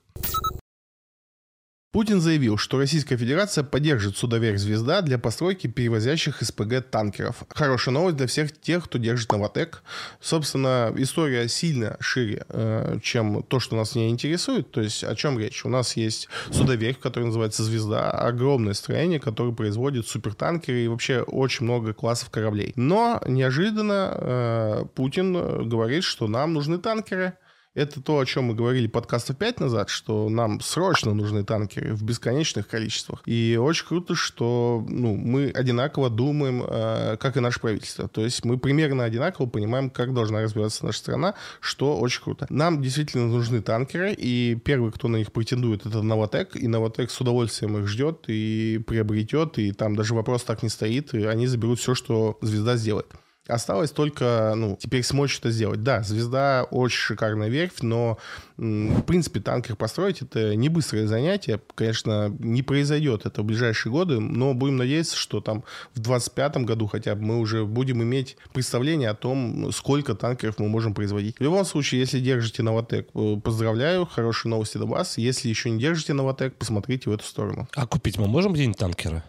[1.97, 7.37] Путин заявил, что Российская Федерация поддержит судоверх «Звезда» для постройки перевозящих СПГ танкеров.
[7.49, 9.81] Хорошая новость для всех тех, кто держит «Новотек».
[10.21, 14.69] Собственно, история сильно шире, э, чем то, что нас не интересует.
[14.69, 15.65] То есть о чем речь?
[15.65, 21.65] У нас есть судоверх, который называется «Звезда», огромное строение, которое производит супертанкеры и вообще очень
[21.65, 22.73] много классов кораблей.
[22.75, 27.33] Но неожиданно э, Путин говорит, что нам нужны танкеры–
[27.77, 32.01] это то, о чем мы говорили подкастов 5 назад, что нам срочно нужны танкеры в
[32.03, 33.21] бесконечных количествах.
[33.25, 38.07] И очень круто, что ну, мы одинаково думаем, э, как и наше правительство.
[38.07, 42.47] То есть мы примерно одинаково понимаем, как должна развиваться наша страна, что очень круто.
[42.49, 47.21] Нам действительно нужны танкеры, и первый, кто на них претендует, это Новотек, и Новотек с
[47.21, 51.79] удовольствием их ждет и приобретет, и там даже вопрос так не стоит, и они заберут
[51.79, 53.07] все, что звезда сделает.
[53.47, 55.83] Осталось только, ну, теперь смочь это сделать.
[55.83, 58.17] Да, «Звезда» очень шикарная верфь, но,
[58.57, 61.61] в принципе, танкер построить— это не быстрое занятие.
[61.75, 66.87] Конечно, не произойдет это в ближайшие годы, но будем надеяться, что там в 25 году
[66.87, 71.37] хотя бы мы уже будем иметь представление о том, сколько танкеров мы можем производить.
[71.37, 75.17] В любом случае, если держите Новотек, э, поздравляю, хорошие новости для вас.
[75.17, 77.67] Если еще не держите Новотек, посмотрите в эту сторону.
[77.75, 79.23] А купить мы можем где-нибудь танкеры?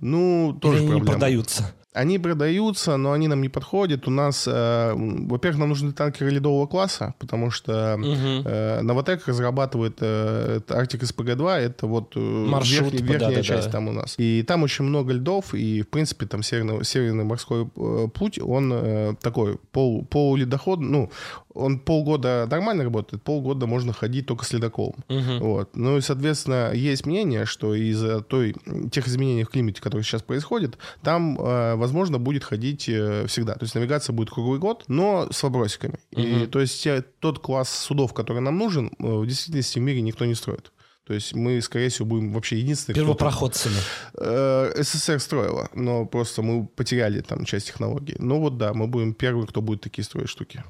[0.00, 1.72] Ну, тоже Или они не продаются?
[1.94, 4.06] Они продаются, но они нам не подходят.
[4.06, 8.42] У нас, э, во-первых, нам нужны танкеры ледового класса, потому что угу.
[8.44, 13.72] э, Новотек разрабатывает э, Arctic SPG-2, это вот э, Маршрут, верхняя, верхняя да, часть да.
[13.72, 14.14] там у нас.
[14.18, 18.70] И там очень много льдов, и, в принципе, там северный, северный морской э, путь, он
[18.72, 21.10] э, такой пол, полуледоход, ну,
[21.58, 24.96] он полгода нормально работает, полгода можно ходить только с ледоколом.
[25.08, 25.38] Угу.
[25.40, 25.76] Вот.
[25.76, 28.54] Ну и, соответственно, есть мнение, что из-за той,
[28.90, 33.54] тех изменений в климате, которые сейчас происходят, там, э, возможно, будет ходить э, всегда.
[33.54, 35.98] То есть навигация будет круглый год, но с вопросиками.
[36.12, 36.22] Угу.
[36.22, 40.00] И, то есть те, тот класс судов, который нам нужен, э, в действительности в мире
[40.00, 40.72] никто не строит.
[41.08, 42.96] То есть мы, скорее всего, будем вообще единственные...
[42.96, 43.76] Первопроходцами.
[44.20, 48.14] Э, СССР строила, но просто мы потеряли там часть технологий.
[48.18, 50.62] Ну вот да, мы будем первые, кто будет такие строить штуки.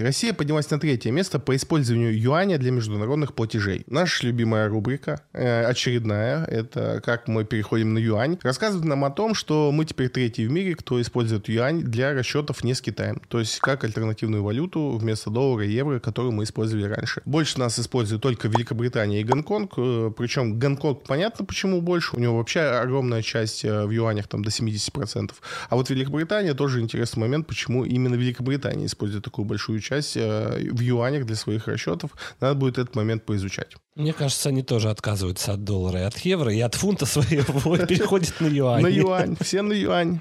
[0.00, 3.82] Россия поднялась на третье место по использованию юаня для международных платежей.
[3.88, 9.34] Наша любимая рубрика, э, очередная, это как мы переходим на юань, рассказывает нам о том,
[9.34, 13.20] что мы теперь третий в мире, кто использует юань для расчетов не с Китаем.
[13.26, 17.20] То есть как альтернативную валюту вместо доллара и евро, которую мы использовали раньше.
[17.24, 19.72] Больше нас используют только Великобритания и Гонконг.
[19.78, 22.14] Э, Причем Гонконг понятно почему больше.
[22.14, 25.32] У него вообще огромная часть э, в юанях, там до 70%.
[25.68, 30.80] А вот Великобритания тоже интересный момент, почему именно Великобритания использует такую большую часть э, в
[30.80, 32.12] юанях для своих расчетов.
[32.40, 33.76] Надо будет этот момент поизучать.
[33.94, 38.40] Мне кажется, они тоже отказываются от доллара и от евро, и от фунта своего переходят
[38.40, 38.82] на юань.
[38.82, 40.20] На юань, все на юань.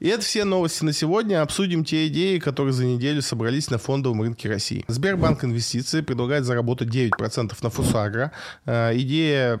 [0.00, 1.42] И это все новости на сегодня.
[1.42, 4.84] Обсудим те идеи, которые за неделю собрались на фондовом рынке России.
[4.88, 8.32] Сбербанк Инвестиции предлагает заработать 9% на Фусагра.
[8.64, 9.60] Э, идея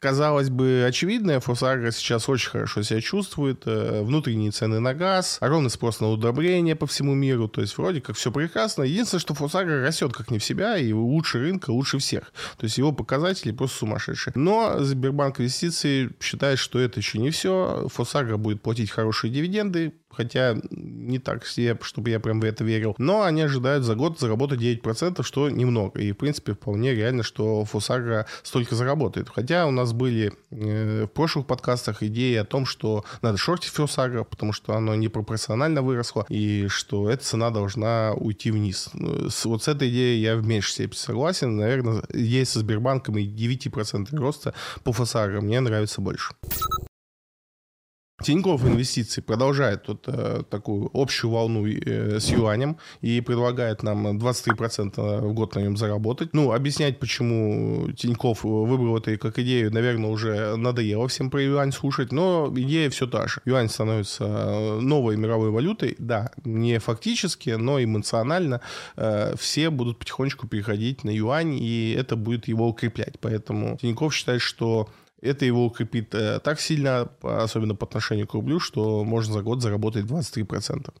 [0.00, 1.40] казалось бы, очевидное.
[1.40, 3.62] Фосагро сейчас очень хорошо себя чувствует.
[3.66, 7.48] Э, внутренние цены на газ, огромный спрос на удобрения по всему миру.
[7.48, 8.82] То есть вроде как все прекрасно.
[8.82, 12.32] Единственное, что Фосагро растет как не в себя и лучше рынка, лучше всех.
[12.56, 14.32] То есть его показатели просто сумасшедшие.
[14.36, 17.88] Но Сбербанк инвестиции считает, что это еще не все.
[17.92, 22.94] Фосагро будет платить хорошие дивиденды, хотя не так все, чтобы я прям в это верил.
[22.98, 26.00] Но они ожидают за год заработать 9%, что немного.
[26.00, 29.28] И, в принципе, вполне реально, что Фосагра столько заработает.
[29.28, 34.24] Хотя у нас были э, в прошлых подкастах идеи о том, что надо шортить Фосагра,
[34.24, 38.90] потому что оно непропорционально выросло, и что эта цена должна уйти вниз.
[39.44, 41.56] Вот с этой идеей я в меньшей степени согласен.
[41.56, 44.54] Наверное, идея со Сбербанком и 9% роста
[44.84, 46.34] по Фосагра мне нравится больше.
[48.20, 55.20] Тинькофф Инвестиции продолжает тут э, такую общую волну э, с юанем и предлагает нам 23%
[55.20, 56.30] в год на нем заработать.
[56.32, 62.10] Ну, объяснять, почему Тинькофф выбрал это как идею, наверное, уже надоело всем про юань слушать,
[62.10, 63.40] но идея все та же.
[63.44, 68.60] Юань становится э, новой мировой валютой, да, не фактически, но эмоционально
[68.96, 73.20] э, все будут потихонечку переходить на юань, и это будет его укреплять.
[73.20, 74.88] Поэтому Тинькофф считает, что
[75.20, 79.62] это его укрепит э, так сильно, особенно по отношению к рублю, что можно за год
[79.62, 80.92] заработать 23%.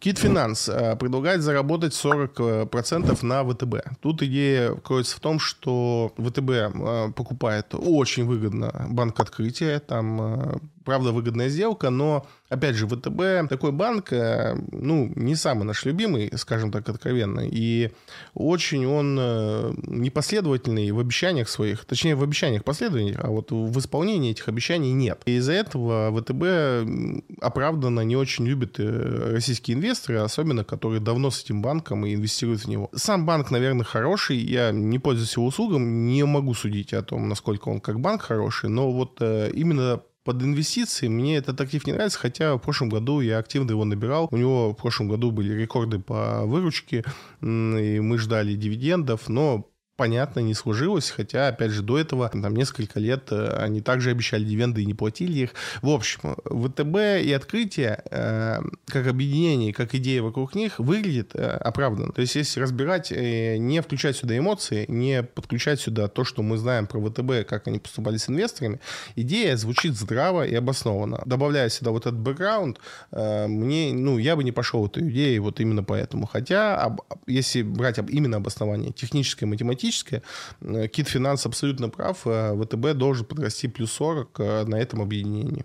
[0.00, 4.00] Кит Финанс э, предлагает заработать 40% на ВТБ.
[4.00, 11.12] Тут идея кроется в том, что ВТБ э, покупает очень выгодно банк открытия, там правда
[11.12, 16.72] выгодная сделка, но опять же, ВТБ такой банк, э, ну, не самый наш любимый, скажем
[16.72, 17.90] так, откровенно, и
[18.34, 24.32] очень он э, непоследовательный в обещаниях своих, точнее, в обещаниях последовательных, а вот в исполнении
[24.32, 25.22] этих обещаний нет.
[25.26, 31.42] И из-за этого ВТБ оправданно не очень любит э, российские инвесторы, особенно которые давно с
[31.42, 32.90] этим банком и инвестируют в него.
[32.94, 37.68] Сам банк, наверное, хороший, я не пользуюсь его услугам, не могу судить о том, насколько
[37.68, 40.00] он как банк хороший, но вот именно
[40.30, 44.28] под инвестиции мне этот актив не нравится, хотя в прошлом году я активно его набирал.
[44.30, 47.04] У него в прошлом году были рекорды по выручке,
[47.42, 49.66] и мы ждали дивидендов, но
[50.00, 54.44] понятно, не сложилось, хотя, опять же, до этого, там, несколько лет э, они также обещали
[54.44, 55.50] дивиденды и не платили их.
[55.82, 62.12] В общем, ВТБ и открытие, э, как объединение, как идея вокруг них, выглядит э, оправданно.
[62.12, 66.86] То есть, если разбирать, не включать сюда эмоции, не подключать сюда то, что мы знаем
[66.86, 68.80] про ВТБ, как они поступали с инвесторами,
[69.16, 71.20] идея звучит здраво и обоснованно.
[71.26, 72.78] Добавляя сюда вот этот бэкграунд,
[73.12, 76.26] мне, ну, я бы не пошел в эту идею вот именно поэтому.
[76.26, 76.96] Хотя,
[77.26, 80.22] если брать именно обоснование техническое, математическое, фантастическое.
[80.60, 82.26] Э, Кит Финанс абсолютно прав.
[82.26, 85.64] Э, ВТБ должен подрасти плюс 40 э, на этом объединении.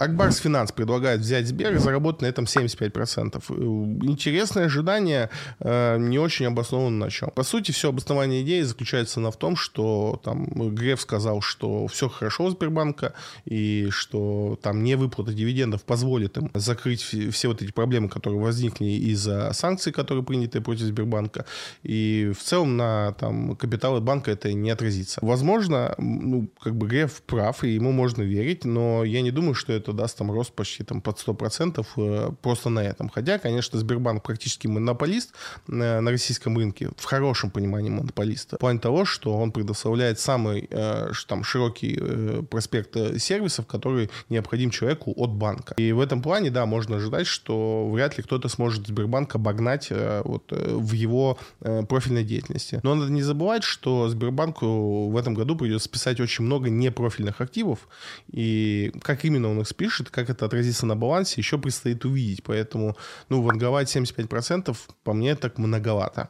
[0.00, 3.42] Акбарс Финанс предлагает взять Сбер и заработать на этом 75%.
[3.48, 3.52] Э,
[4.08, 5.28] интересное ожидание
[5.58, 7.30] э, не очень обосновано на чем.
[7.30, 12.08] По сути, все обоснование идеи заключается на в том, что там Греф сказал, что все
[12.08, 13.12] хорошо у Сбербанка
[13.44, 18.86] и что там не выплата дивидендов позволит им закрыть все вот эти проблемы, которые возникли
[18.86, 21.44] из-за санкций, которые приняты против Сбербанка.
[21.82, 25.20] И в целом на там, капиталы банка это не отразится.
[25.22, 29.74] Возможно, ну, как бы Греф прав, и ему можно верить, но я не думаю, что
[29.74, 33.08] это это даст там рост почти там под 100% э, просто на этом.
[33.08, 35.32] Хотя, конечно, Сбербанк практически монополист
[35.68, 38.56] э, на российском рынке, в хорошем понимании монополиста.
[38.56, 42.00] В плане того, что он предоставляет самый э, там широкий
[42.50, 45.74] проспект сервисов, который необходим человеку от банка.
[45.76, 49.90] И в этом плане, да, можно ожидать, что вряд ли кто-то сможет Сбербанк обогнать
[50.24, 52.80] вот в его профильной деятельности.
[52.82, 57.88] Но надо не забывать, что Сбербанку в этом году придется списать очень много непрофильных активов,
[58.30, 62.42] и как именно он их пишет, как это отразится на балансе, еще предстоит увидеть.
[62.44, 62.96] Поэтому,
[63.30, 66.28] ну, ванговать 75% по мне так многовато.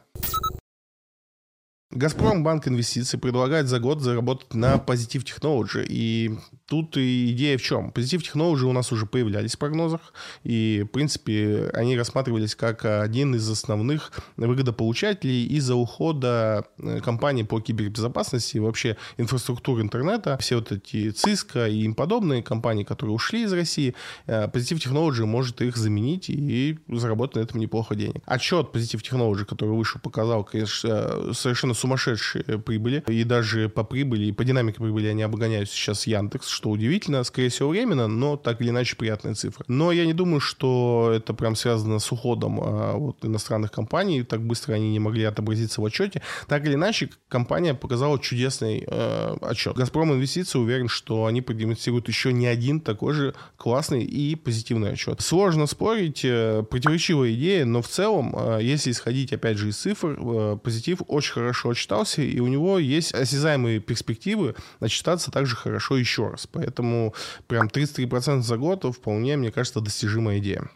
[1.91, 5.85] Газпром Банк Инвестиций предлагает за год заработать на Positive Technology.
[5.89, 6.31] И
[6.71, 7.91] тут идея в чем?
[7.93, 10.13] Positive Technology у нас уже появлялись в прогнозах.
[10.45, 17.59] И, в принципе, они рассматривались как один из основных выгодополучателей из-за ухода э, компании по
[17.59, 20.37] кибербезопасности и вообще инфраструктуры интернета.
[20.37, 23.93] Все вот эти Cisco и им подобные компании, которые ушли из России,
[24.27, 28.23] э, Positive Technology может их заменить и заработать на этом неплохо денег.
[28.25, 33.03] Отчет Positive Technology, который вышел, показал, конечно, э, совершенно сумасшедшие прибыли.
[33.07, 37.49] И даже по прибыли, и по динамике прибыли они обгоняют сейчас Яндекс, что удивительно, скорее
[37.49, 39.65] всего, временно, но так или иначе приятная цифра.
[39.67, 44.41] Но я не думаю, что это прям связано с уходом а, вот, иностранных компаний, так
[44.41, 46.21] быстро они не могли отобразиться в отчете.
[46.47, 49.75] Так или иначе, компания показала чудесный э, отчет.
[49.75, 55.19] Газпром Инвестиции уверен, что они продемонстрируют еще не один такой же классный и позитивный отчет.
[55.21, 60.15] Сложно спорить, э, противоречивая идея, но в целом, э, если исходить опять же из цифр,
[60.19, 66.27] э, позитив очень хорошо отчитался, и у него есть осязаемые перспективы отчитаться также хорошо еще
[66.27, 66.50] раз.
[66.51, 67.13] Поэтому
[67.47, 70.69] прям 33% за год вполне, мне кажется, достижимая идея.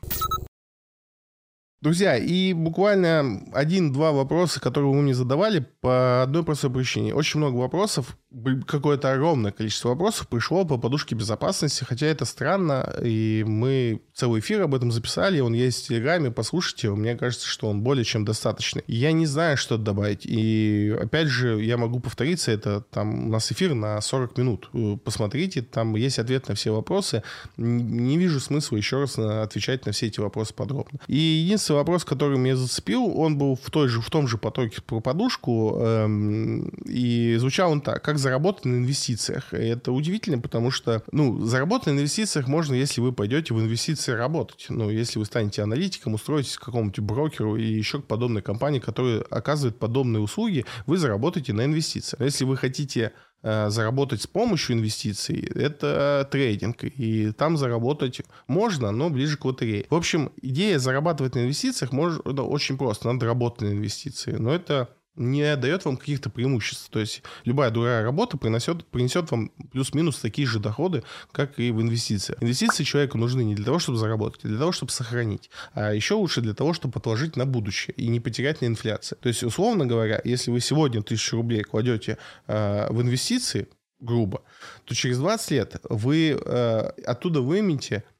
[1.86, 7.14] Друзья, и буквально один-два вопроса, которые вы мне задавали, по одной простой причине.
[7.14, 8.18] Очень много вопросов,
[8.66, 14.64] какое-то огромное количество вопросов пришло по подушке безопасности, хотя это странно, и мы целый эфир
[14.64, 18.84] об этом записали, он есть в Телеграме, послушайте, мне кажется, что он более чем достаточный.
[18.88, 23.52] Я не знаю, что добавить, и опять же, я могу повториться, это там у нас
[23.52, 24.72] эфир на 40 минут,
[25.04, 27.22] посмотрите, там есть ответ на все вопросы,
[27.58, 31.00] не вижу смысла еще раз отвечать на все эти вопросы подробно.
[31.08, 34.82] И единственное, вопрос, который меня зацепил, он был в, той же, в том же потоке
[34.82, 39.54] про подушку, эм, и звучал он так, как заработать на инвестициях.
[39.54, 44.12] И это удивительно, потому что, ну, заработать на инвестициях можно, если вы пойдете в инвестиции
[44.12, 44.66] работать.
[44.70, 49.22] Ну, если вы станете аналитиком, устроитесь к какому-нибудь брокеру или еще к подобной компании, которая
[49.30, 52.22] оказывает подобные услуги, вы заработаете на инвестициях.
[52.22, 53.14] Если вы хотите
[53.46, 56.84] заработать с помощью инвестиций, это трейдинг.
[56.84, 59.86] И там заработать можно, но ближе к лотерее.
[59.90, 63.14] В общем, идея зарабатывать на инвестициях можно очень просто.
[63.14, 64.32] Надо работать на инвестиции.
[64.32, 66.90] Но это не дает вам каких-то преимуществ.
[66.90, 71.82] То есть любая другая работа принесет, принесет вам плюс-минус такие же доходы, как и в
[71.82, 72.42] инвестициях.
[72.42, 75.50] Инвестиции человеку нужны не для того, чтобы заработать, а для того, чтобы сохранить.
[75.74, 79.16] А еще лучше для того, чтобы отложить на будущее и не потерять на инфляции.
[79.20, 83.68] То есть, условно говоря, если вы сегодня тысячу рублей кладете э, в инвестиции,
[84.00, 84.44] грубо,
[84.84, 88.15] то через 20 лет вы э, оттуда выймете Э,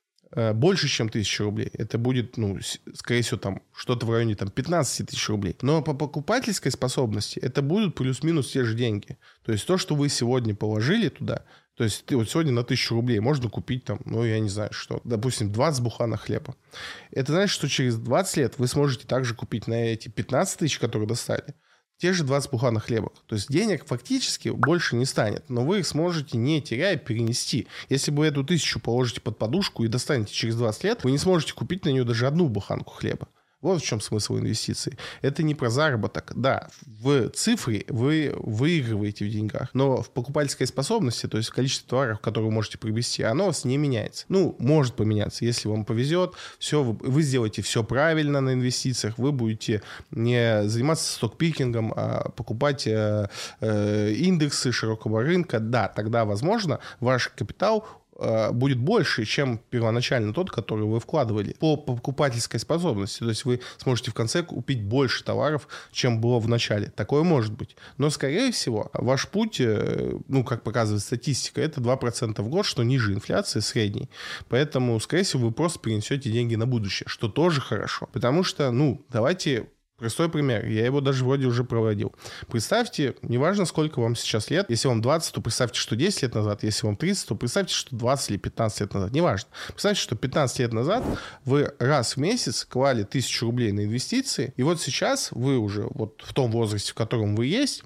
[0.54, 1.70] больше, чем 1000 рублей.
[1.74, 2.60] Это будет, ну,
[2.94, 5.56] скорее всего, там что-то в районе там 15 тысяч рублей.
[5.62, 9.18] Но по покупательской способности это будут плюс-минус те же деньги.
[9.46, 12.94] То есть то, что вы сегодня положили туда, то есть ты вот сегодня на 1000
[12.96, 16.56] рублей можно купить там, ну, я не знаю, что, допустим, 20 бухана хлеба.
[17.12, 21.08] Это значит, что через 20 лет вы сможете также купить на эти 15 тысяч, которые
[21.08, 21.54] достали,
[21.98, 23.12] те же 20 буханок хлеба.
[23.28, 27.68] То есть денег фактически больше не станет, но вы их сможете, не теряя, перенести.
[27.90, 31.54] Если вы эту тысячу положите под подушку и достанете через 20 лет, вы не сможете
[31.54, 33.28] купить на нее даже одну буханку хлеба.
[33.66, 34.96] Вот в чем смысл инвестиций.
[35.24, 36.34] Это не про заработок.
[36.36, 41.90] Да, в цифре вы выигрываете в деньгах, но в покупательской способности, то есть в количестве
[41.90, 44.26] товаров, которые вы можете приобрести, оно вас не меняется.
[44.30, 46.36] Ну, может поменяться, если вам повезет.
[46.60, 52.86] Все, вы, вы сделаете все правильно на инвестициях, вы будете не заниматься стокпикингом, а покупать
[52.86, 53.30] э,
[53.62, 55.60] э, индексы широкого рынка.
[55.60, 57.88] Да, тогда, возможно, ваш капитал
[58.52, 63.20] будет больше, чем первоначально тот, который вы вкладывали по покупательской способности.
[63.20, 66.92] То есть вы сможете в конце купить больше товаров, чем было в начале.
[66.96, 67.76] Такое может быть.
[67.98, 72.84] Но, скорее всего, ваш путь, э, ну, как показывает статистика, это 2% в год, что
[72.84, 74.10] ниже инфляции средней.
[74.50, 78.08] Поэтому, скорее всего, вы просто перенесете деньги на будущее, что тоже хорошо.
[78.14, 79.68] Потому что, ну, давайте
[79.98, 82.14] Простой пример, я его даже вроде уже проводил.
[82.50, 86.64] Представьте, неважно, сколько вам сейчас лет, если вам 20, то представьте, что 10 лет назад,
[86.64, 89.50] если вам 30, то представьте, что 20 или 15 лет назад, неважно.
[89.70, 91.06] Представьте, что 15 лет назад
[91.46, 96.22] вы раз в месяц клали 1000 рублей на инвестиции, и вот сейчас вы уже вот
[96.26, 97.86] в том возрасте, в котором вы есть,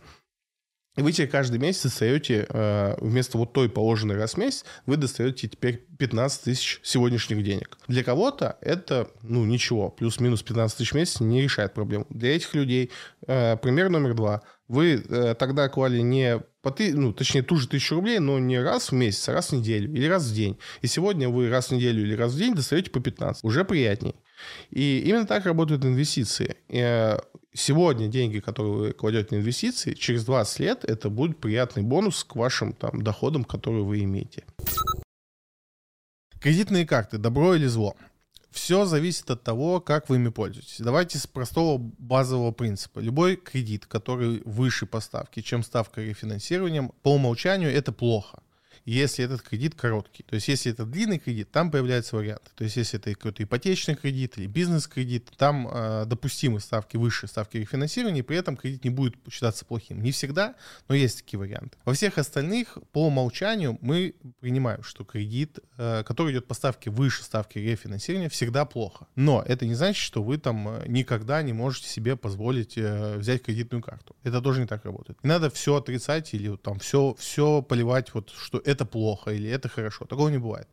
[0.99, 4.97] и вы тебе каждый месяц достаете, э, вместо вот той положенной раз в месяц, вы
[4.97, 7.77] достаете теперь 15 тысяч сегодняшних денег.
[7.87, 12.05] Для кого-то это, ну, ничего, плюс-минус 15 тысяч в месяц не решает проблему.
[12.09, 12.91] Для этих людей
[13.27, 14.41] э, пример номер два.
[14.67, 18.59] Вы э, тогда клали не по ты, ну, точнее, ту же тысячу рублей, но не
[18.59, 20.59] раз в месяц, а раз в неделю или раз в день.
[20.81, 23.45] И сегодня вы раз в неделю или раз в день достаете по 15.
[23.45, 24.15] Уже приятней.
[24.69, 26.57] И именно так работают инвестиции.
[27.53, 32.35] Сегодня деньги, которые вы кладете на инвестиции, через 20 лет это будет приятный бонус к
[32.35, 34.43] вашим там, доходам, которые вы имеете.
[36.39, 37.17] Кредитные карты.
[37.17, 37.95] Добро или зло?
[38.51, 40.79] Все зависит от того, как вы ими пользуетесь.
[40.79, 42.99] Давайте с простого базового принципа.
[42.99, 48.39] Любой кредит, который выше по ставке, чем ставка рефинансирования, по умолчанию это плохо
[48.91, 50.23] если этот кредит короткий.
[50.23, 52.51] То есть, если это длинный кредит, там появляются варианты.
[52.55, 57.57] То есть, если это какой-то ипотечный кредит или бизнес-кредит, там э, допустимы ставки выше ставки
[57.57, 60.01] рефинансирования, и при этом кредит не будет считаться плохим.
[60.01, 60.55] Не всегда,
[60.87, 61.77] но есть такие варианты.
[61.85, 67.23] Во всех остальных, по умолчанию, мы принимаем, что кредит, э, который идет по ставке выше
[67.23, 69.07] ставки рефинансирования, всегда плохо.
[69.15, 73.43] Но это не значит, что вы там э, никогда не можете себе позволить э, взять
[73.43, 74.15] кредитную карту.
[74.23, 75.23] Это тоже не так работает.
[75.23, 79.49] Не надо все отрицать или там все, все поливать, вот что это это плохо или
[79.49, 80.05] это хорошо.
[80.05, 80.67] Такого не бывает.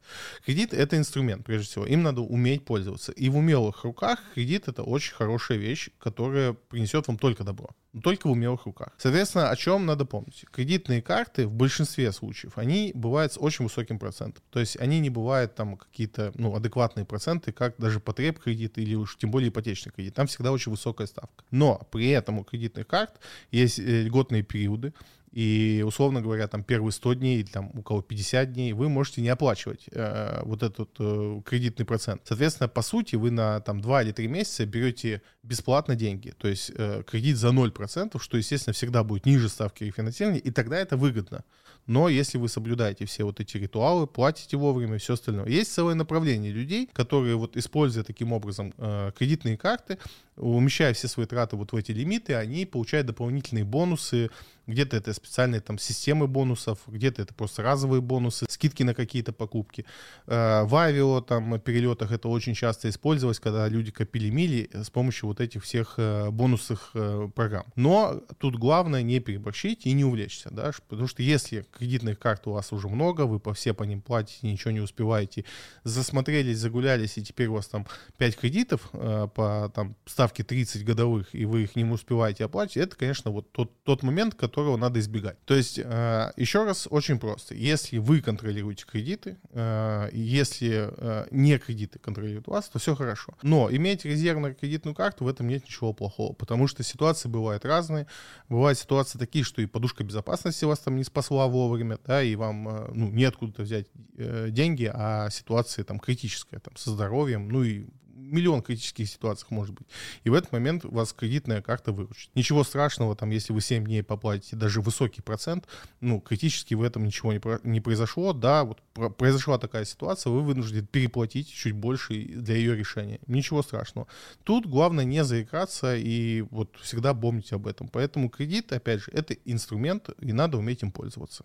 [0.44, 1.86] Кредит— это инструмент, прежде всего.
[1.86, 3.12] Им надо уметь пользоваться.
[3.12, 7.68] И в умелых руках кредит— это очень хорошая вещь, которая принесет вам только добро.
[8.02, 8.90] Только в умелых руках.
[8.98, 10.44] Соответственно, о чем надо помнить?
[10.52, 14.42] Кредитные карты в большинстве случаев, они бывают с очень высоким процентом.
[14.50, 18.94] То есть они не бывают там какие-то ну, адекватные проценты, как даже потреб кредит или
[18.94, 20.14] уж тем более ипотечный кредит.
[20.14, 21.44] Там всегда очень высокая ставка.
[21.50, 23.12] Но при этом у кредитных карт
[23.50, 24.92] есть э, льготные периоды,
[25.36, 29.28] и, условно говоря, там первые 100 дней там у кого 50 дней вы можете не
[29.28, 32.22] оплачивать э, вот этот э, кредитный процент.
[32.24, 36.72] Соответственно, по сути, вы на там 2 или 3 месяца берете бесплатно деньги, то есть
[36.74, 41.44] э, кредит за 0%, что, естественно, всегда будет ниже ставки рефинансирования, и тогда это выгодно.
[41.86, 45.48] Но если вы соблюдаете все вот эти ритуалы, платите вовремя и все остальное.
[45.48, 49.98] Есть целое направление людей, которые вот используя таким образом э, кредитные карты,
[50.36, 54.30] умещая все свои траты вот в эти лимиты, они получают дополнительные бонусы,
[54.66, 59.84] где-то это специальные там системы бонусов, где-то это просто разовые бонусы, скидки на какие-то покупки.
[60.26, 65.28] Э, в авиа там перелетах это очень часто использовалось, когда люди копили мили с помощью
[65.28, 67.66] вот этих всех э, бонусных э, программ.
[67.76, 72.52] Но тут главное не переборщить и не увлечься, да, потому что если кредитных карт у
[72.52, 75.44] вас уже много, вы по все по ним платите, ничего не успеваете,
[75.84, 77.86] засмотрелись, загулялись, и теперь у вас там
[78.18, 79.94] 5 кредитов по там
[80.26, 84.34] ставке 30 годовых, и вы их не успеваете оплачивать, это, конечно, вот тот, тот момент,
[84.34, 85.36] которого надо избегать.
[85.44, 87.54] То есть, э, еще раз, очень просто.
[87.54, 93.34] Если вы контролируете кредиты, э, если э, не кредиты контролируют вас, то все хорошо.
[93.42, 98.06] Но иметь резервную кредитную карту, в этом нет ничего плохого, потому что ситуации бывают разные.
[98.48, 102.64] Бывают ситуации такие, что и подушка безопасности вас там не спасла вовремя, да, и вам
[102.92, 107.86] ну, неоткуда взять деньги, а ситуация там критическая, там, со здоровьем, ну и
[108.30, 109.86] миллион критических ситуаций может быть.
[110.24, 112.30] И в этот момент вас кредитная карта выручит.
[112.34, 115.66] Ничего страшного, там, если вы 7 дней поплатите даже высокий процент,
[116.00, 118.32] ну, критически в этом ничего не, не произошло.
[118.32, 118.82] Да, вот
[119.16, 123.20] произошла такая ситуация, вы вынуждены переплатить чуть больше для ее решения.
[123.26, 124.06] Ничего страшного.
[124.44, 127.88] Тут главное не заикаться и вот всегда помнить об этом.
[127.88, 131.44] Поэтому кредит, опять же, это инструмент, и надо уметь им пользоваться.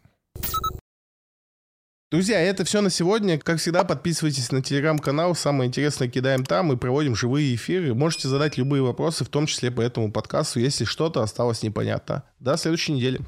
[2.12, 3.40] Друзья, это все на сегодня.
[3.40, 5.34] Как всегда, подписывайтесь на телеграм-канал.
[5.34, 6.66] Самое интересное кидаем там.
[6.66, 7.94] Мы проводим живые эфиры.
[7.94, 12.24] Можете задать любые вопросы, в том числе по этому подкасту, если что-то осталось непонятно.
[12.42, 13.22] До следующей недели.